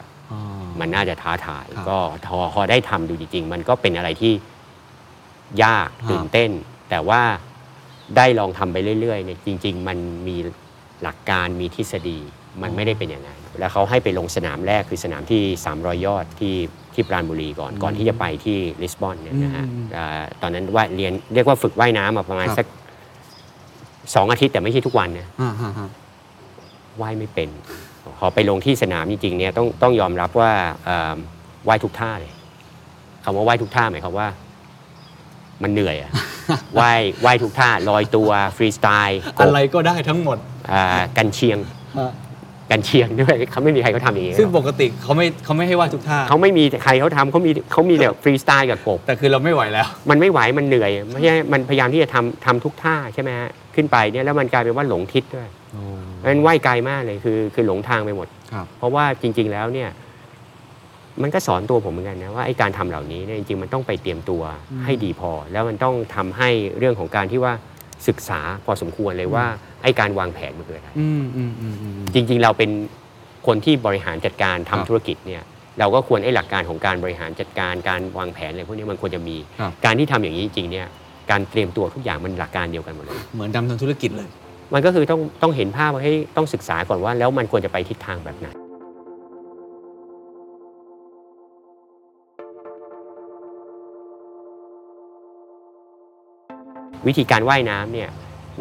[0.81, 4.33] มันน่าจะท้าทาย ครับก็พอพอได้ทำดูจริง ๆ มันก็เป็นอะไรที่
[5.64, 6.50] ยากครับ ตื่นเต้น
[6.90, 7.22] แต่ว่า
[8.16, 10.37] ได้ลองทำไปเรื่อยๆเนี่ยจริง ๆ มันมี
[11.02, 12.18] หลักการมีทฤษฎี
[12.62, 15.42] มันไม่ได้เป็นอย่างนั้น แล้วเขาให้ไปลงสนามแรกคือสนามที่
[15.75, 16.55] 300 ยอดที่
[16.95, 22.66] ที่ปราณบุรีก่อนก่อนที่จะไปที่ลิสบอนเนี่ยนะฮะอืมอ่าตอนนั้นว่าเรียนเรียกว่าฝึกว่ายน้ำมาประมาณครับสัก
[24.14, 25.88] สองอาทิตย์แต่ไม่ใช่ทุกวันนะอ่าฮะฮะ
[27.01, 27.49] ว่ายไม่เป็น
[28.19, 30.53] พอไปลงที่สนามจริงๆเนี่ยต้องต้องยอมรับว่า
[30.85, 31.14] เอ่อ
[31.69, 32.33] ว่ายทุกท่าเลย
[33.25, 34.29] คำว่าว่ายทุกท่าหมายความว่า
[35.62, 36.11] มันเหนื่อยอะ
[36.79, 40.38] ว่ายว่ายทุกท่าลอยตัวฟรีสไตล์กบอะไรก็ได้ทั้งหมด
[40.73, 40.85] อ่า
[41.16, 41.59] กันเชียง
[42.70, 55.48] กันเชียงด้วยเขาไม่มีใครเขาทำอย่างนี้หรอกซึ่งปกติเขาไม่เขาไม่ให้ว่าทุกท่าเขาไม่มีใครเขาทำเขามีเขามีแต่ฟรีสไตล์กับกบแต่คือเราไม่ไหวแล้ว มันไม่ไหวมันเหนื่อยไม่ใช่มันพยายามที่จะทำทำทุกท่าใช่ไหมฮะขึ้นไปเนี่ยแล้วมันกลายเป็นว่าหลงทิศด้วย
[56.24, 59.90] มันว่ายไกลมากเลยคือคือหลงทางไปหมดครับเพราะว่าจริง ๆแล้วเนี่ย
[61.22, 64.42] มันก็สอนตัวผมเหมือนกันนะว่าไอ้การทำเหล่านี้เนี่ยจริงๆมันต้องไปเตรียมตัว
[64.85, 67.52] ให้ดีพอ แล้วมันต้องทำให้เรื่องของการที่ว่า
[68.09, 69.46] ศึกษาพอสมควรเลยว่า
[69.82, 72.70] ไอ้การวางแผนมันคืออะไรอืมอืมอืมอืมจริงๆเราเป็น
[73.46, 75.42] คนที่บริหารจัดการทำครับธุรกิจเนี่ย
[75.78, 80.87] เราก็ควรไอ้หลักการของการบริหารจัดการการวางแผนอะไรพวกนี้มันควรจะมีครับการที่ทำอย่างนี้จริงๆเนี่ย
[81.30, 84.28] การเตรียมตัวทุกอย่างมันหลักการเดียวกันหมดเลย เหมือนดำทำธุรกิจเลย
[84.74, 88.48] มันก็คือต้องต้องเห็นภาพว่าให้ยต้องศึกษาก่อนว่า แล้วมันควรจะไปทิศทางแบบไหน
[97.06, 98.11] วิธีการว่ายน้ำเนี่ย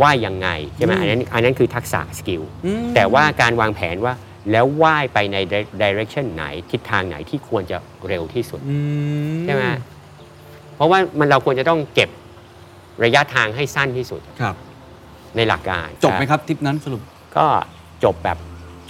[0.02, 4.14] ว่ายยังไงใช่ไหมอืมอันนั้นอันนั้นคือทักษะสกิลอืม แต่ว่าการวางแผนว่า
[4.52, 5.38] แล้วว่ายไปใน
[5.82, 8.78] direction ไหนทิศทางไหนที่ควรจะเร็วที่สุด อื
[9.46, 9.64] ใช่ไหม
[10.76, 12.10] เพราะว่ามันเราควรจะต้องเก็บ
[13.04, 14.56] ระยะทางให้สั้นที่สุดครับ
[15.36, 17.02] ในหลักการจบไหมครับทริปนั้นสรุป
[17.38, 17.46] ก็
[18.04, 18.38] จบแบบ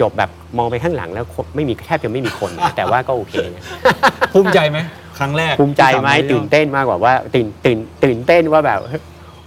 [0.01, 3.63] จบแบบมองไปข้างหลังแล้วคนไม่มีแทบจะไม่มีคนนะ แต่ว่าก็โอเคนะ
[4.33, 4.77] ภูมิใจไหม
[5.17, 8.79] ครั้งแรกภูมิใจไหมที่สาารถตื่นเต้นมากกว่าว่าตื่นตื่นตื่นเต้นว่าแบบ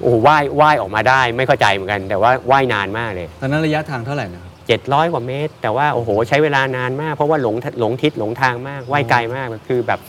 [0.01, 4.53] โอ้โหว่ายว่ายออกมาได้ไม่เข้าใจเหมือนกัน แต่ว่าว่ายนานมากเลย ตอนนั้นระยะทางเท่าไหร่นะครับ
[4.85, 10.01] 700 กว่าเมตร แต่ว่าโอ้โห ใช้เวลานานมาก เพราะว่าหลงหลงทิศหลงทางมากว่ายไกลมากคือแบบ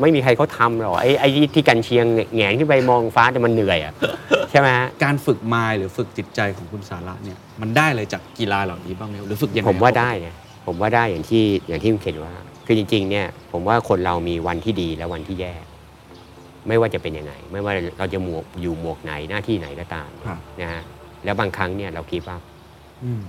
[0.00, 3.94] ไม่มีใครเขาทำหรอกไอ้ไอ้ที่กันเชียงแหงนขึ้นไปมองฟ้าแต่มันเหนื่อยอะ
[4.50, 10.34] ใช่ไหมฮะ การฝึกมายหรือฝึกจิตใจของคุณสาระเนี่ยมันได้เลยจากกีฬาเหล่านี้บ้างไหมครับหรือฝึกยังไงผมว่าได้นะ
[10.66, 12.34] ผมว่าได้อย่างที่อย่างที่คุณเขียนว่า
[12.66, 15.54] คือจริง ๆ เนี่ย ผมว่าคนเรามีวันที่ดีและวันที่แย่
[16.68, 20.82] ไม่ว่าจะเป็นยังไง ไม่ว่าเราจะหมวกอยู่หมวกไหนหน้าที่ไหนก็ตามครับ นะฮะ
[21.24, 22.36] แล้วบางครั้งเนี่ยเราคิดว่า
[23.04, 23.22] อืม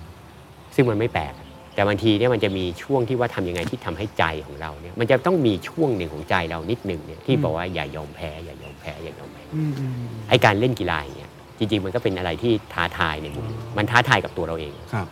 [0.75, 1.33] ซึ่งมันไม่แปลก
[1.75, 9.91] แต่บางทีเนี่ยมันจะมีช่วงที่ว่าทำยังไงที่ทำให้ใจของเราเนี่ยมันจะต้องมีช่วงหนึ่งของใจเรานิดหนึ่งเนี่ยที่บอกว่าอย่ายอมแพ้อย่ายอมแพ้อย่ายอมแพ้อืมอืม
[10.29, 15.07] ไอ้การเล่นกีฬาอย่างเงี้ยจริง ๆ มันก็เป็นอะไรที่ท้าทายในมุมหนึ่งมันท้าทายกับตัวเราเอง ครับ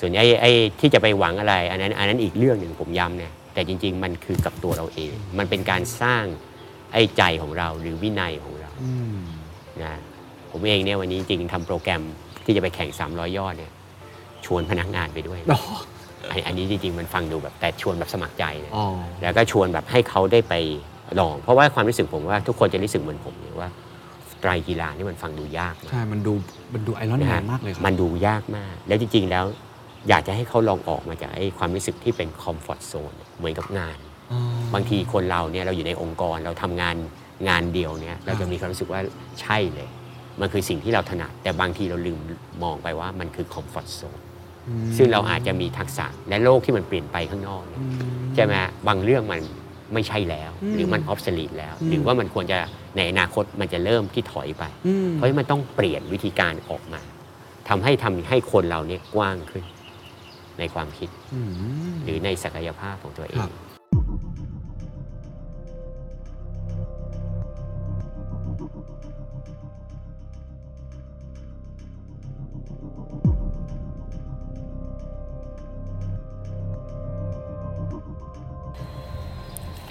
[0.00, 6.24] ส่วนไอ้ไอ้ที่จะไปหวังอะไร อันนั้นอันนั้นอีกเรื่องหนึ่งผมย้ำเนี่ยแต่จริง ๆ มันคือกับตัวเราเอง มันเป็นการสร้าง
[6.92, 9.18] ไอ้ใจของเราหรือวินัยของเราอืม
[9.82, 9.94] นะ
[10.50, 12.02] ผมเองเนี่ยวันนี้จริงๆทำโปรแกรม
[12.44, 13.72] ที่จะไปแข่ง 300 ยอดเนี่ย
[14.46, 15.60] ชวนพนักงานไปด้วยอ๋อ
[16.30, 18.86] อันอันนี้จริงๆมันฟังดูแบบแต่ชวนแบบสมัครใจนะอ๋อ
[19.22, 20.54] แล้วก็ชวนแบบให้เขาได้ไป
[21.18, 23.68] ลอง เพราะว่าความรู้สึกผมว่าทุกคนจะรู้สึกเหมือนผมเนี่ยว่า
[24.40, 26.32] ไตรกีฬานี่มันฟังดูยากมากใช่ มันดู
[26.74, 29.44] มันดูไอรอนนะแมฮะนมากเลยครับมันดูยากมาก แล้วจริงๆแล้ว
[30.08, 34.11] อยากจะให้เขาลองออกมาจากไอ้ความรู้สึกที่เป็นคอมฟอร์ทโซนเหมือนกับงานอ๋อ
[34.74, 36.96] บางทีคนเราเนี่ยเราอยู่ในองค์กรเราทำงาน
[37.48, 39.00] งานเดียวเนี่ยเราจะมีความรู้สึกว่า
[39.40, 39.88] ใช่เลย
[40.40, 42.18] มันคือสิ่งที่เราถนัดแต่บางทีเราลืม
[42.62, 44.18] มองไปว่ามันคือคอมฟอร์ทโซน
[44.68, 47.92] อืมซึ่งเราอาจจะมีทักษะและโลกที่มันเปลี่ยนไปข้างนอกเนี่ยอืม
[48.34, 48.54] ใช่ไหม
[48.88, 49.40] บางเรื่องมัน
[49.94, 52.58] ไม่ใช่แล้วอืมหรือมันออฟสลีแล้วอืมหรือว่ามันควรจะ
[52.96, 57.00] ในอนาคตมันจะเริ่มที่ถอยไปอืมเพราะฉะนั้นมันต้องเปลี่ยนวิธีการออกมา
[57.68, 59.64] ทำให้ทำให้คนเราเนี่ยกว้างขึ้น
[60.58, 61.50] ในความคิดอืม
[62.04, 63.52] หรือในศักยภาพของตัวเอครัง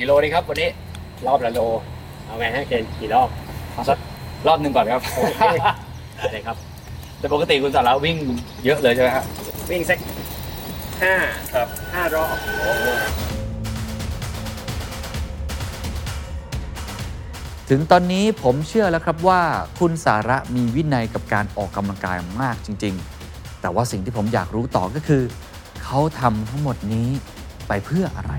[0.02, 0.70] กิโลดีครับวันนี้
[1.28, 1.60] รอบละโล
[2.26, 3.30] เอาไงฮะเคนกี่รอบ
[3.74, 3.98] เอาสัก
[4.48, 5.02] รอบหนึ่งก่อนครับ
[6.20, 6.58] อะไรครับ
[7.20, 8.18] แต่ปกติคุณสาระวิ่ง
[8.66, 9.26] เยอะเลยใช่ไหมครับ
[9.72, 9.98] วิ่งสัก
[11.02, 11.16] ห้า
[11.54, 12.36] ครับห้ารอบ
[17.70, 19.42] ถึงตอนนี้ผมเชื่อแล้วครับว่า
[19.80, 22.96] คุณสาระมีวินัยกับการออกกำลังกายมากจริง
[23.28, 25.24] ๆ แต่ว่าสิ่งที่ผมอยากรู้ต่อก็คือ
[25.84, 27.08] เขาทำทั้งหมดนี้
[27.68, 28.34] ไปเพื่ออะไร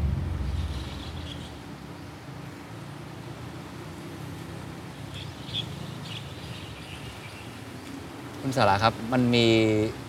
[8.44, 9.46] คุณสาระครับ มันมี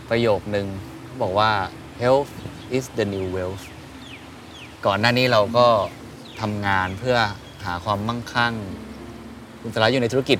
[0.09, 0.67] ประโยคนึง
[1.21, 1.51] บอกว่า
[2.01, 2.31] health
[2.77, 3.63] is the new wealth
[4.85, 5.67] ก่อนหน้านี้เราก็
[6.41, 7.17] ทำงานเพื่อ
[7.65, 8.53] หาความมั่งคั่ง
[9.61, 10.39] คุณสาระอยู่ในธุรกิจ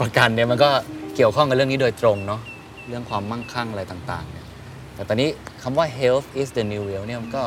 [0.00, 0.70] ประกันเนี่ยมันก็
[1.16, 2.40] เกี่ยวข้องกับเรื่องนี้โดยตรงเนาะ
[2.88, 4.46] เรื่องความมั่งคั่งอะไรต่างๆเนี่ย
[4.94, 5.28] แต่ตอนนี้
[5.62, 7.44] คำว่า health is the new wealth เนี่ยมันก็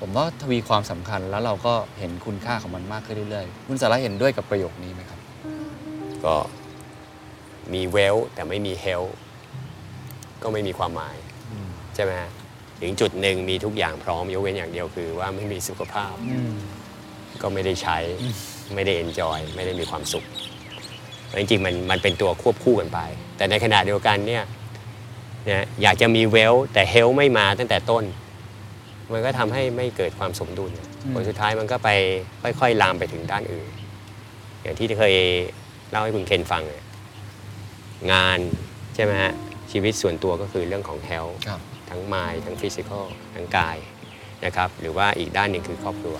[0.00, 5.20] ผมว่าทวีความสำคัญแล้วเราก็เห็นคุณค่าของมันมากขึ้นเรื่อยๆ คุณสาระเห็นด้วยกับประโยคนี้ไหมครับ
[6.24, 6.34] ก็
[7.74, 9.02] มีเวลแต่ไม่มีเฮล
[10.42, 11.16] ก็ไม่มีความหมาย
[11.94, 12.30] ใช่ไหมฮะ
[12.80, 16.14] ถึงจุดหนึ่งมีทุกอย่างพร้อมยกเว้นอย่างเดียวคือว่าไม่มีสุขภาพ
[17.42, 17.98] ก็ไม่ได้ใช้
[18.74, 20.24] ไม่ได้เอนจอยไม่ได้มีความสุข
[21.26, 23.00] เพราะจริงๆมันมันเป็นตัวควบคู่กันไป
[23.36, 24.44] แต่ในขณะเดียวกันเนี่ย
[25.50, 28.04] นะอยากจะมีเวลแต่เฮลไม่มาตั้งแต่ต้น
[29.12, 30.70] มันก็ทำให้ไม่เกิดความสมดุล
[31.14, 31.88] ผลสุดท้ายมันก็ไป
[32.60, 33.68] ค่อยๆลามไปถึงด้านอื่น
[34.62, 35.14] อย่างที่เคย
[35.90, 36.84] เล่าให้คุณเคนฟังเนี่ย
[38.12, 38.38] งาน
[38.94, 39.32] ใช่ไหมฮะ
[39.72, 43.76] ชีวิตส่วนตัวก็คือเรื่องของ health ครับ ทั้ง mind ทั้ง physical ทั้งกาย
[44.44, 46.16] นะครับหรือว่าอีกด้านหนึ่งคือครอบครัว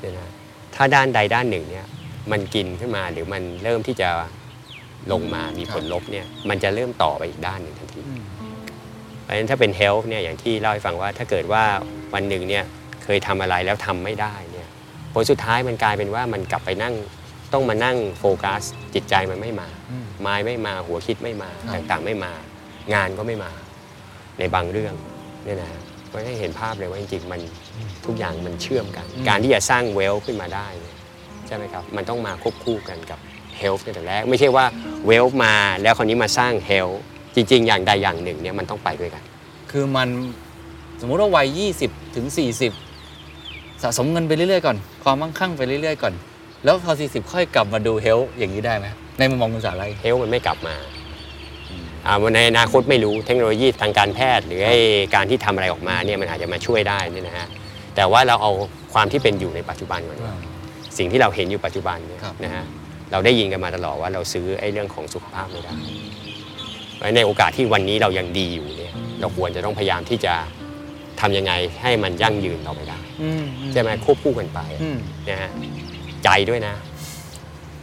[0.00, 0.30] เนี่ยนะ
[0.74, 1.86] ถ้าด้านใดด้านหนึ่งเนี่ย
[2.32, 4.08] มันกินขึ้นมาหรือมันเริ่มที่จะ
[5.12, 8.02] ลงมามีผลลบเนี่ยมันจะเริ่มต่อไปอีกด้านหนึ่งทันที
[9.22, 11.64] เพราะฉะนั้นถ้าเป็น health เนี่ยอย่างที่เล่าให้ฟังว่าถ้าเกิดว่า
[12.14, 12.64] วันหนึ่งเนี่ย
[13.04, 14.68] เคยทำอะไรแล้วทำไม่ได้เนี่ย
[15.14, 16.94] ผลสุดท้ายมันกลายเป็นว่ามันกลับไปนั่ง
[17.52, 18.62] ต้องมานั่งโฟกัส
[18.94, 19.68] จิตใจมันไม่มา
[20.26, 22.32] มายไม่มาหัวคิดไม่มาครับต่างๆไม่มา
[22.94, 23.50] งานก็ไม่มา
[24.38, 24.94] ในบางเรื่อง
[25.44, 25.70] เนี่ยนะ
[26.10, 27.40] ก็ให้เห็นภาพเลยว่าจริงๆมัน
[28.06, 30.96] ทุกอย่างมันเชื่อมกัน การที่จะสร้างเวลขึ้นมาได้เนี่ย
[31.46, 33.18] ใช่ไหมครับมันต้องมาควบคู่กันกับ
[33.58, 34.64] เฮ health ตั้งแต่แรกไม่ใช่ว่า
[35.08, 36.96] wealth มาแล้วคราวนี้มาสร้าง health
[37.34, 39.22] จริง ๆ อย่างใดอย่างหนึ่งเนี่ยมันต้องไปด้วยกัน
[39.70, 40.08] คือมัน
[41.00, 42.26] สมมุติว่าวัย 20 ถึง
[43.04, 46.14] 40 สะสมเงินไปเรื่อยๆก่อน ความมั่งคั่งไปเรื่อยๆก่อน
[46.64, 48.86] แล้วพอ 40 ค่อยกลับมาดูเฮลอย่างนี้ได้ไหม
[49.18, 50.74] ในมุมมองคุณสาไร health มันไม่กลับมา
[52.06, 54.78] อ่าในอนาคตไม่รู้เทคโนโลยีทางการแพทย์ หรือไอ้
[55.14, 57.46] การที่ทำอะไรออกมาเนี่ยมันอาจจะมาช่วยได้เนี่ยนะฮะ
[57.96, 58.52] แต่ว่าเราเอา
[58.92, 60.36] ความที่เป็นอยู่ในปัจจุบันก่อนดีกว่า
[60.98, 62.64] สิ่งที่เราเห็นอยู่ปัจจุบันเนี่ยครับนะฮะ
[63.12, 65.74] เราได้ยินกันมาตลอดว่าเราซื้อไอ้เรื่องของสุขภาพไม่ได้
[66.94, 70.34] เพราะฉะนั้นในโอกาสที่วันนี้เรายังดีอยู่เนี่ยเราควรจะต้องพยายามที่จะ
[71.20, 72.98] ทำยังไงให้มันยั่งยืนต่อไปได้
[73.72, 74.60] ใช่ไหมควบคู่กันไป
[75.30, 75.50] นะฮะ
[76.24, 76.74] ใจด้วยนะ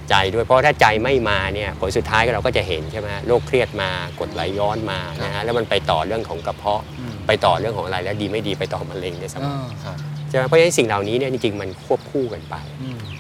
[0.10, 6.84] ใจด้วยเพราะถ้าใจไม่มาเนี่ยผลสุดท้ายก็เราก็จะเห็นใช่ไหมโรคเครียดมากดไหลย้อนมานะฮะแล้วมันไปต่อเรื่องของกระเพาะ
[7.28, 9.98] ไปต่อเรื่องของอะไรแล้วดีไม่ดีไปต่อมะเร็งเนี่ยสำอ่าครับ
[10.30, 12.56] ใช่ไหมเพราะฉะนั้นสิ่งเหล่านี้เนี่ยจริงๆมันควบคู่กันไป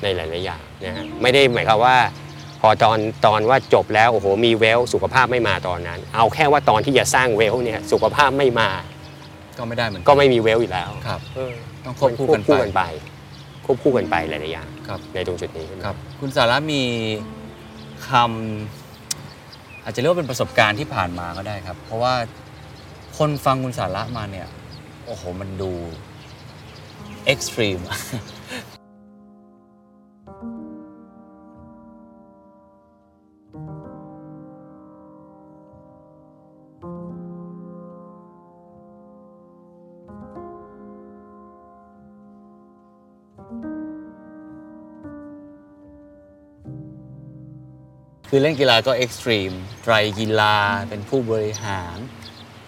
[0.03, 1.97] ในหลายๆอย่างนะฮะไม่ได้หมายความว่า
[2.62, 8.69] พอตอนตอนว่าจบแล้วโอ้โหมีเวลสุขภาพไม่มาตอนนั้น เอาแค่ว่าตอนที่จะสร้างเวลเนี่ยสุขภาพไม่มา
[9.58, 11.53] ก็ไม่ได้เหมือนก็ไม่มีเวลอยู่แล้วครับเออ
[11.86, 12.82] ต้องควบคู่กันมัควบคู่ไปกันไป
[13.65, 16.84] ควบคู่กันไปหลายๆอย่าง ครับในตรงจุดนี้ขึ้นมาครับ คุณสาระมี
[18.10, 22.13] คำอาจจะเรียกว่าเป็นประสบการณ์ที่ผ่านมาก็ได้ครับ เพราะว่า
[23.17, 24.47] คนฟังคุณสาระมาเนี่ย
[25.06, 25.71] โอ้โห มันดู
[27.25, 27.80] เอ็กซ์ตรีม
[48.32, 49.52] คือเล่นกีฬาก็เอ็กซ์ตรีม
[49.84, 50.56] ไตรกีฬา
[50.89, 51.98] เป็นผู้บริหาร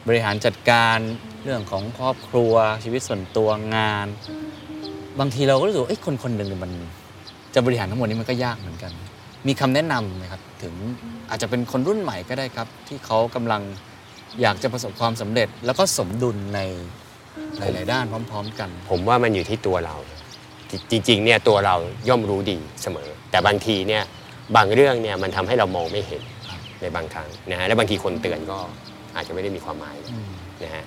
[0.08, 0.98] บริหารจัดการ
[1.44, 4.08] เรื่องของครอบครัวชีวิตส่วนตัวงาน
[5.20, 6.72] บางทีเราก็รู้สึกเอ้ยคนคนหนึ่งเนี่ยมัน
[7.54, 8.92] จะบริหารทั้งหมดนี้มันก็ยากเหมือนกัน
[9.48, 10.74] มีคำแนะนำไหมครับถึง
[11.30, 13.62] อาจจะเป็นคนรุ่นใหม่ก็ได้ครับ ที่เขากำลัง
[14.42, 16.60] อยากจะประสบความสำเร็จ แล้วก็สมดุลใน
[17.58, 19.96] หลาย ๆ ด้านพร้อม ๆ กัน ผมว่ามันอยู่ที่ตัวเรา
[20.92, 21.76] จริง ๆ เนี่ยตัวเรา
[22.10, 24.04] ย่อมรู้ดีเสมอ แต่บางทีเนี่ย
[24.56, 26.22] บางเรื่องเนี่ยมันทำให้เรามองไม่เห็น
[26.82, 28.58] ในบางครั้งนะฮะและบางทีคนเตือนก็
[29.16, 29.98] อาจจะไม่ได้มีความหมาย
[30.64, 30.84] นะฮะ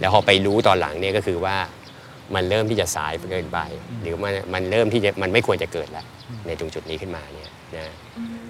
[0.00, 1.56] แล้วพอไปรู้ตอนหลังเนี่ยก็คือว่า
[2.34, 3.58] มันเริ่มที่จะสายเกินไป
[4.02, 6.06] หรือมันมันเริ่มที่จะมันไม่ควรจะเกิดแล้ว
[6.46, 7.86] ในตรงจุดนี้ขึ้นมาเนี่ยนะ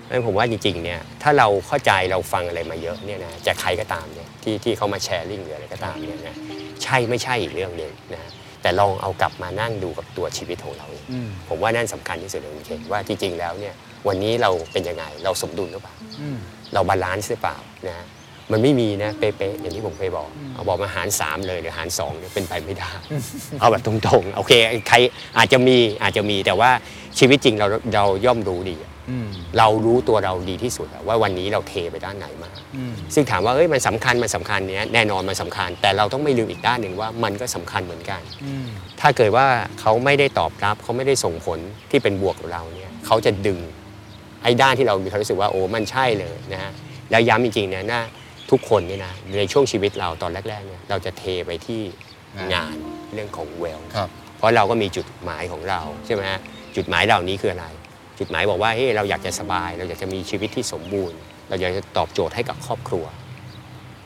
[0.02, 6.36] เพราะฉะนั้นผมว่าจริงๆเนี่ยถ้าเราเข้าใจเราฟังอะไรมาเยอะเนี่ยนะจากใครก็ตามเนี่ยที่ที่เขามาแชร์ลิงหรืออะไรก็ตามเนี่ยนะ
[6.82, 8.30] ใช่ไม่ใช่อีกเรื่องหนึ่งนะ
[8.62, 13.74] แต่ลองเอากลับมานั่งดูกับตัวชีวิตของเราเองอืมผมว่านั่นสำคัญที่สุดเลยคุณเคนว่าจริงๆแล้วเนี่ย
[14.08, 16.38] วันนี้เราเป็นยังไง เราสมดุลหรือเปล่าอืม
[16.74, 17.56] เรา balance หรือเปล่า
[17.88, 18.06] นะ
[18.52, 22.90] มันไม่มีนะเป๊ะๆอย่างที่ผมเคยบอกเอาบอกมาหาร 3 เลยหรือหาร2เนี่ยเป็นไปไม่ได้
[23.60, 24.52] เอาแบบตรงๆโอเค
[24.88, 24.96] ใคร
[25.38, 26.70] อาจจะมีอาจจะมีแต่ว่า
[27.18, 38.66] ชีวิตจริงเราเราย่อมรู้ดีอะอืมเรารู้ตัวเราดีที่สุดอะว่าวันนี้เราเทไปด้านไหนมาอืมซึ่งถามว่าเอ้ยมันสำคัญมันสำคัญเนี้ยแน่นอนมันสำคัญ แต่เราต้องไม่ลืมอีกด้านหนึ่งว่ามันก็สำคัญเหมือนกันอืม
[39.00, 39.46] ถ้าเกิดว่า
[39.80, 41.58] เขาไม่ได้ตอบรับเขาไม่ได้ส่งผล
[41.90, 43.58] ที่เป็นบวกกับเราเนี่ยเขาจะดึง
[44.46, 46.72] ไอ้ด้านที่เรามีความรู้สึกว่าโอ้มันใช่เลยนะฮะ
[47.10, 48.02] แล้วย้ำจริงๆเนี่ยนะ
[48.50, 51.82] ทุกคนเนี่ยนะในช่วงชีวิตเราตอนแรกๆเนี่ยเราจะเทไปที่
[52.54, 52.76] งาน
[53.14, 56.40] เรื่องของเวลครับเพราะเราก็มีจุดหมายของเราใช่ไหมฮะ
[56.76, 57.66] จุดหมายเหล่านี้คืออะไร
[58.18, 63.04] จุดหมายบอกว่าเฮ้ยเราอยากจะสบาย เราอยากจะมีชีวิตที่สมบูรณ์ เราอยากจะตอบโจทย์ให้กับครอบครัว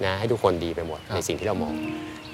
[0.04, 1.74] นะให้ทุกคนดีไปหมดครับในสิ่งที่เรามอง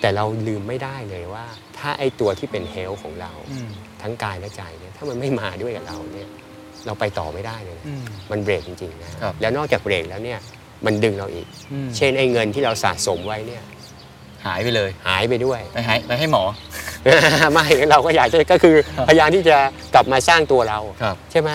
[0.00, 1.44] แต่เราลืมไม่ได้เลยว่า
[1.78, 3.68] ถ้าไอ้ตัวที่เป็นเฮลของเราอืม
[4.02, 6.28] ทั้งกายและใจเนี่ยถ้ามันไม่มาด้วยกับเราเนี่ย
[6.86, 10.38] เราไปต่อไม่ได้เลยนะอืมมันเบรกจริงๆนะครับแล้วนอกจากเบรกแล้วเนี่ย
[10.86, 13.62] มันดึงเราอีกอืมเช่นไอ้เงินที่เราสะสมไว้เนี่ย
[14.46, 16.44] หายไปเลย หายไปด้วยไปให้ไปให้หมอ
[17.52, 18.74] ไม่เราก็อยากจะก็คือ
[19.08, 19.56] พยายามที่จะ
[19.94, 21.50] กลับมาสร้างตัวเราครับใช่ไหม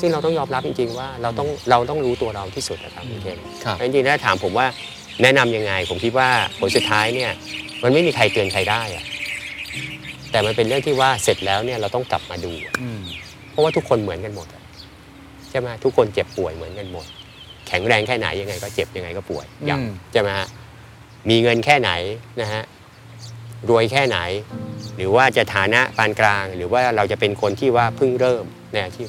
[0.00, 4.66] ซึ่งเราต้องยอมรับจริง ๆ ว่าเราต้องเราต้องรู้ตัวเราที่สุดนะครับคุณเคนครับจริงๆถ้าถามผมว่า
[5.22, 6.28] แนะนำยังไง ผมคิดว่า
[6.60, 7.30] ผลสุดท้ายเนี่ย
[7.82, 9.04] มันไม่มีใครเตือนใครได้อะ
[10.30, 12.91] แต่มันเป็นเรื่องที่ว่าเสร็จแล้วเนี่ยเราต้องกลับมาดูอืม
[13.52, 14.62] เพราะว่าทุกคนเหมือนกันหมดอะ
[15.50, 17.06] ใช่ไหมทุกคนเจ็บป่วยเหมือนกันหมด
[17.68, 20.46] แข็งแรงแค่ไหนยังไง ก็เจ็บยังไงก็ป่วยอืมย้ำใช่ไหมฮะ
[21.30, 21.90] มีเงินแค่ไหน
[22.40, 22.62] นะฮะ
[23.68, 24.18] รวยแค่ไหน
[24.96, 29.08] หรือว่าจะฐานะปานกลาง หรือว่าเราจะเป็นคนที่ว่าเพิ่งเริ่มในอาชีพ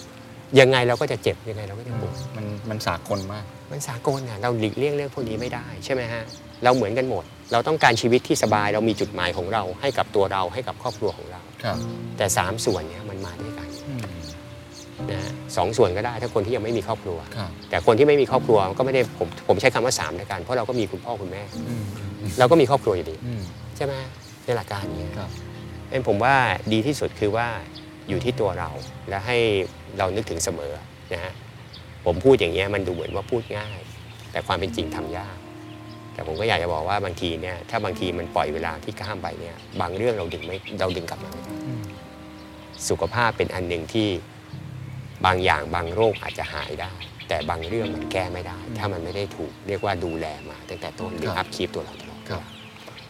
[0.60, 6.24] ยังไงเราก็จะเจ็บยังไงเราก็จะป่วยมันมันสากลมาก มันสากลน่ะเราหลีกเลี่ยงเรื่องพวกนี้ไม่ได้ใช่ไหมฮะ
[6.64, 11.78] เราเหมือนกันหมด เราต้องการชีวิตที่สบายเรามีจุดหมายของเราให้กับตัวเราให้กับครอบครัวของเราครับ
[12.18, 13.63] แต่สามส่วนเนี้ยมันมาด้วยกันอืมนะฮะ
[15.58, 21.84] สองส่วนก็ได้ ถ้าคนที่ยังไม่มีครอบครัว ครับ แต่คนที่ไม่มีครอบครัวก็ไม่ได้ผมผมใช้คำว่าสามแล้วกันเพราะเราก็มีคุณพ่อคุณแม่ อืม
[22.40, 23.42] เราก็มีครอบครัวอยู่ดี อืม
[23.76, 23.94] ใช่ไหม
[24.46, 25.30] ในหลักการเนี้ยครับ
[25.90, 26.36] เป็นผมว่า
[26.74, 27.48] ดีที่สุดคือว่า
[28.10, 28.70] อยู่ที่ตัวเรา
[29.10, 29.38] และให้
[29.98, 30.74] เรานึกถึงเสมอ
[31.14, 31.34] นะฮะ
[32.06, 33.80] ผมพูดอย่างเงี้ยมันดูเหมือนว่าพูดง่าย
[34.32, 35.38] แต่ความเป็นจริงทำยาก
[36.14, 41.56] แต่ผมก็อยากจะบอกว่าบางทีเนี่ยถ้าบางทีมันปล่อยเวลาที่ข้ามไปเนี่ยบางเรื่องเราดึงไม่เราดึงกลับมาไม่ได้
[42.90, 44.08] สุขภาพเป็นอันหนึ่งที่
[45.26, 46.94] บางอย่างบางโรคอาจจะหายได้
[47.30, 52.44] แต่บางเรื่องมันแก้ไม่ได้ ถ้ามันไม่ได้ถูกเรียกว่าดูแลมาตั้งแต่ต้นหรือครับอัพคีปตัวเราตลอดครับ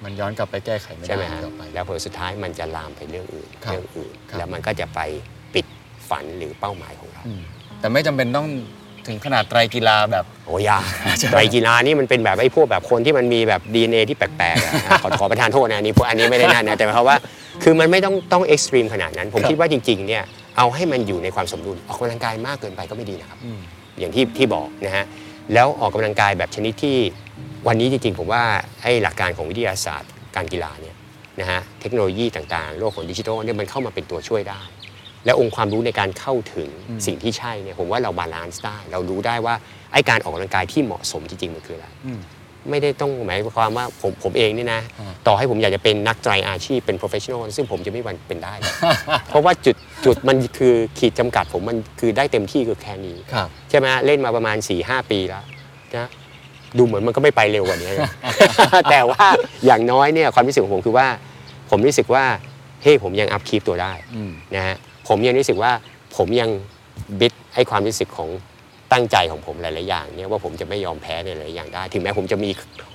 [0.03, 4.99] มันย้อนกลับไปแก้ไขไม่ใช่ไหมได้ฮะต่อไปแล้วผลสุดท้ายมันจะลามไปเรื่องอื่นครับเรื่องอื่นครับแล้วมันก็จะไป
[5.53, 5.65] ปิด
[6.09, 7.41] ฝันหรือเป้าหมายของเราอืม
[7.79, 8.47] แต่ไม่จำเป็นต้อง
[9.07, 10.77] ถึงขนาดไตรกีฬาแบบโอ้ยา
[11.31, 17.17] ไตรกีฬานี่มันเป็นแบบไอ้พวกแบบคนที่มันมีแบบ DNA ที่แปลกๆอะอะขอขอประทานโทษนะอันนี้พวกอันนี้ไม่ได้นั่นนะแต่หมายความว่า
[17.63, 20.23] คือมันไม่ต้องต้องเอ็กซ์ตรีมขนาดนั้น ผมครับคิดว่าจริงๆเนี่ย
[20.57, 23.59] เอาให้มันอยู่ในความสมดุลออกกำลังกายมากเกินไปก็ไม่ดีนะครับอืม
[23.99, 25.05] อย่างที่ที่บอกนะฮะ
[25.53, 26.97] แล้วออกกำลังกายแบบชนิดที่
[27.67, 28.43] วันนี้จริงๆผมว่า
[28.81, 30.95] ไอ้หลักการของวิทยาศาสตร์ การกีฬาเนี่ย
[31.39, 34.61] นะฮะเทคโนโลยีต่างๆ โลกของดิจิทัลเนี่ยมันเข้ามาเป็นตัวช่วยได้
[35.25, 36.69] และองค์ความรู้ในการเข้าถึง
[37.05, 39.55] สิ่งที่ใช่เนี่ยผมว่าเรา balance ได้ เรารู้ได้ว่า
[39.93, 42.19] ไอ้การออกกำลังกายที่เหมาะสมจริงๆมันคืออะไรอืม
[42.69, 48.75] ไม่ได้ต้องหมายความว่าผมผมเองเนี่ยนะอ่าต่อให้ผมอยากจะเป็นนักไตรอาชีพเป็น professional ซึ่งผมจะไม่มีวันเป็นได้หรอก
[49.29, 55.43] เพราะว่าจุดจุดมันคือขีดจำกัดผมมันคือได้เต็มที่คือแค่นี้ครับใช่ไหมเล่นมาประมาณ4-5 ปีแล้ว
[55.95, 56.09] นะ
[56.77, 57.91] ดูเหมือนมันก็ไม่ไปเร็วกว่านี้
[58.91, 59.25] แต่ว่า
[59.65, 61.07] อย่างน้อยเนี่ยความรู้สึกของผมคือว่า
[61.69, 62.25] ผมรู้สึกว่า
[62.83, 64.75] เฮ้ยผมยังอัพคีปตัวได้อืมนะฮะ
[65.07, 65.71] ผมยังรู้สึกว่า
[66.17, 66.49] ผมยัง
[67.19, 68.29] บิดให้ความรู้สึกของ
[68.93, 72.49] ตั้งใจของผมหลาย ๆ อย่างเนี่ยว่าผมจะไม่ยอมแพ้ในหลายๆอย่างได้ ถึงแม้ผมจะมี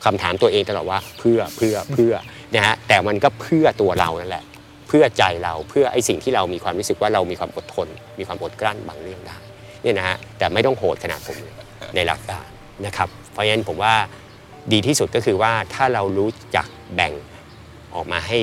[0.04, 2.12] คำถามตัวเองตลอดว่าเพื่อเพื่อเพื่อ
[2.54, 4.44] นะฮะแต่มันก็เพื่อตัวเรานั่นแหละ
[4.88, 9.38] เพื่อใจเราเพื่อไอ้สิ่งที่เรามีความรู้สึกว่าเรามีความอดทน มีความอดกลั้นบางเรื่องได้
[9.82, 11.54] เนี่ยนะฮะแต่ไม่ต้องโหดขนาดผมเลย
[11.94, 12.46] ในหลักการ
[12.86, 13.94] นะครับเพราะฉะนั้นผมว่า
[14.72, 17.12] ดีที่สุดก็คือว่าถ้าเรารู้จักแบ่ง
[17.94, 18.38] ออกมาให้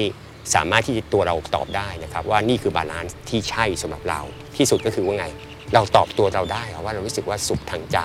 [0.56, 4.22] สามารถที่ตัวเราตอบได้นะครับ ว่านี่คือ balance ที่ใช่สำหรับเรา
[4.58, 5.26] ที่สุดก็คือว่าไง
[5.74, 8.00] เราตอบตัวเราได้ครับว่าเรารู้สึกว่าสุขทางใจ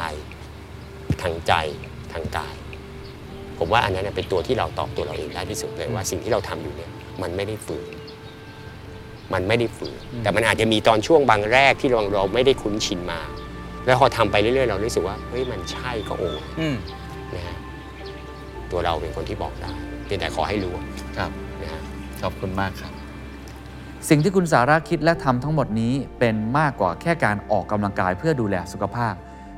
[1.23, 1.53] ทางใจ
[2.13, 2.55] ทางกาย
[3.59, 6.91] ผมว่าอันนั้นนะเป็นตัวที่เราตอบตัวเราเองได้ที่สุดเลยว่าสิ่งที่เราทำอยู่เนี่ย
[7.23, 7.95] มันไม่ได้ฝืน
[9.33, 13.21] มันไม่ได้ฝืนแต่มันอาจจะมีตอนช่วงบางแรกที่เราเราไม่ได้คุ้นชินมา
[13.87, 16.77] แล้วพอทำไปเรื่อยๆ เรารู้สึกว่าเฮ้ยมันใช่ก็โอ้อืม
[17.35, 17.57] นะฮะ
[18.71, 19.73] ตัวเราเป็นคนที่บอกได้
[20.05, 20.75] เพียงแต่ขอให้รู้
[21.19, 21.31] ครับ
[21.63, 21.83] นะฮะ
[22.23, 22.93] ขอบคุณมากครับ
[24.09, 29.15] สิ่งที่คุณสาระคิดและทำทั้งหมดนี้เป็นมากกว่าแค่การออกกำลังกายเพื่อดูแลสุขภาพ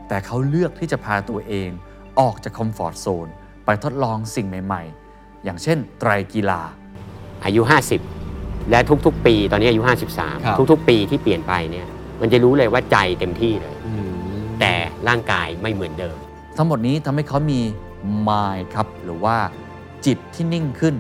[0.08, 1.70] แต่เขาเลือกที่จะพาตัวเอง
[2.20, 3.28] ออกจากคอมฟอร์ทโซน
[3.64, 4.82] ไปทดลองสิ่งใหม่
[5.14, 6.60] ๆ อย่างเช่น ไตรกีฬา
[7.44, 7.62] อายุ
[8.16, 10.10] 50 และทุกๆ ปีตอนนี้อายุ ครับ
[10.58, 11.86] 53 ทุกๆ ปีที่เปลี่ยนไปเนี่ย
[12.20, 13.74] มันจะรู้เลยว่าใจเต็มที่เลย
[14.60, 14.74] แต่
[15.08, 16.16] ร่างกายไม่เหมือนเดิม
[16.56, 17.60] ทั้งหมดนี้ทำให้เขามี
[18.28, 19.36] mind ครับ หรือว่า
[20.06, 20.94] จิตที่นิ่งขึ้น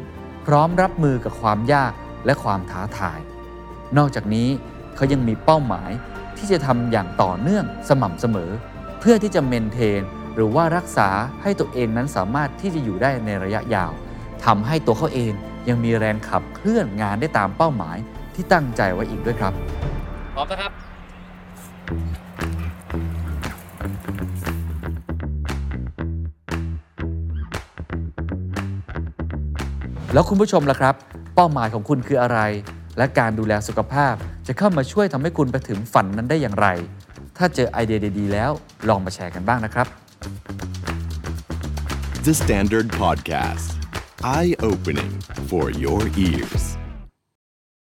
[0.46, 1.92] พร้อมรับมือกับความยาก
[2.26, 3.18] และความท้าทาย
[3.98, 4.48] นอกจากนี้
[4.96, 5.90] เขายังมีเป้าหมาย
[6.38, 8.50] ที่จะทำอย่างต่อเนื่องสม่ำเสมอ
[9.00, 10.02] เพื่อที่จะเมนเทน
[10.34, 11.08] หรือว่ารักษา
[11.42, 13.92] ให้ตัวเองนั้นสามารถที่จะอยู่ได้ในระยะยาว
[14.44, 15.32] ทำให้ตัวเขาเอง
[15.68, 17.96] ยังมีแรงขับเคลื่อนงานได้ตามเป้าหมาย
[18.34, 19.52] ที่ตั้งใจไว้อีกด้วยครับ
[20.34, 20.72] พร้อมนะครับ
[30.14, 30.94] แล้วคุณผู้ชมล่ะครับ
[31.34, 32.38] เป้าหมายของคุณคืออะไร
[32.98, 34.14] และการดูแลสุขภาพ
[34.46, 36.68] จะเข้ามาช่วยทำให้คุณไปถึงฝันนั้นได้อย่างไร
[37.38, 38.50] ถ้าเจอไอเดียดีๆ แล้ว
[38.88, 39.86] ลองมาแชร์กันบ้างนะครับ
[42.26, 43.68] The Standard Podcast.
[44.22, 45.12] Eye opening
[45.48, 46.81] for your ears.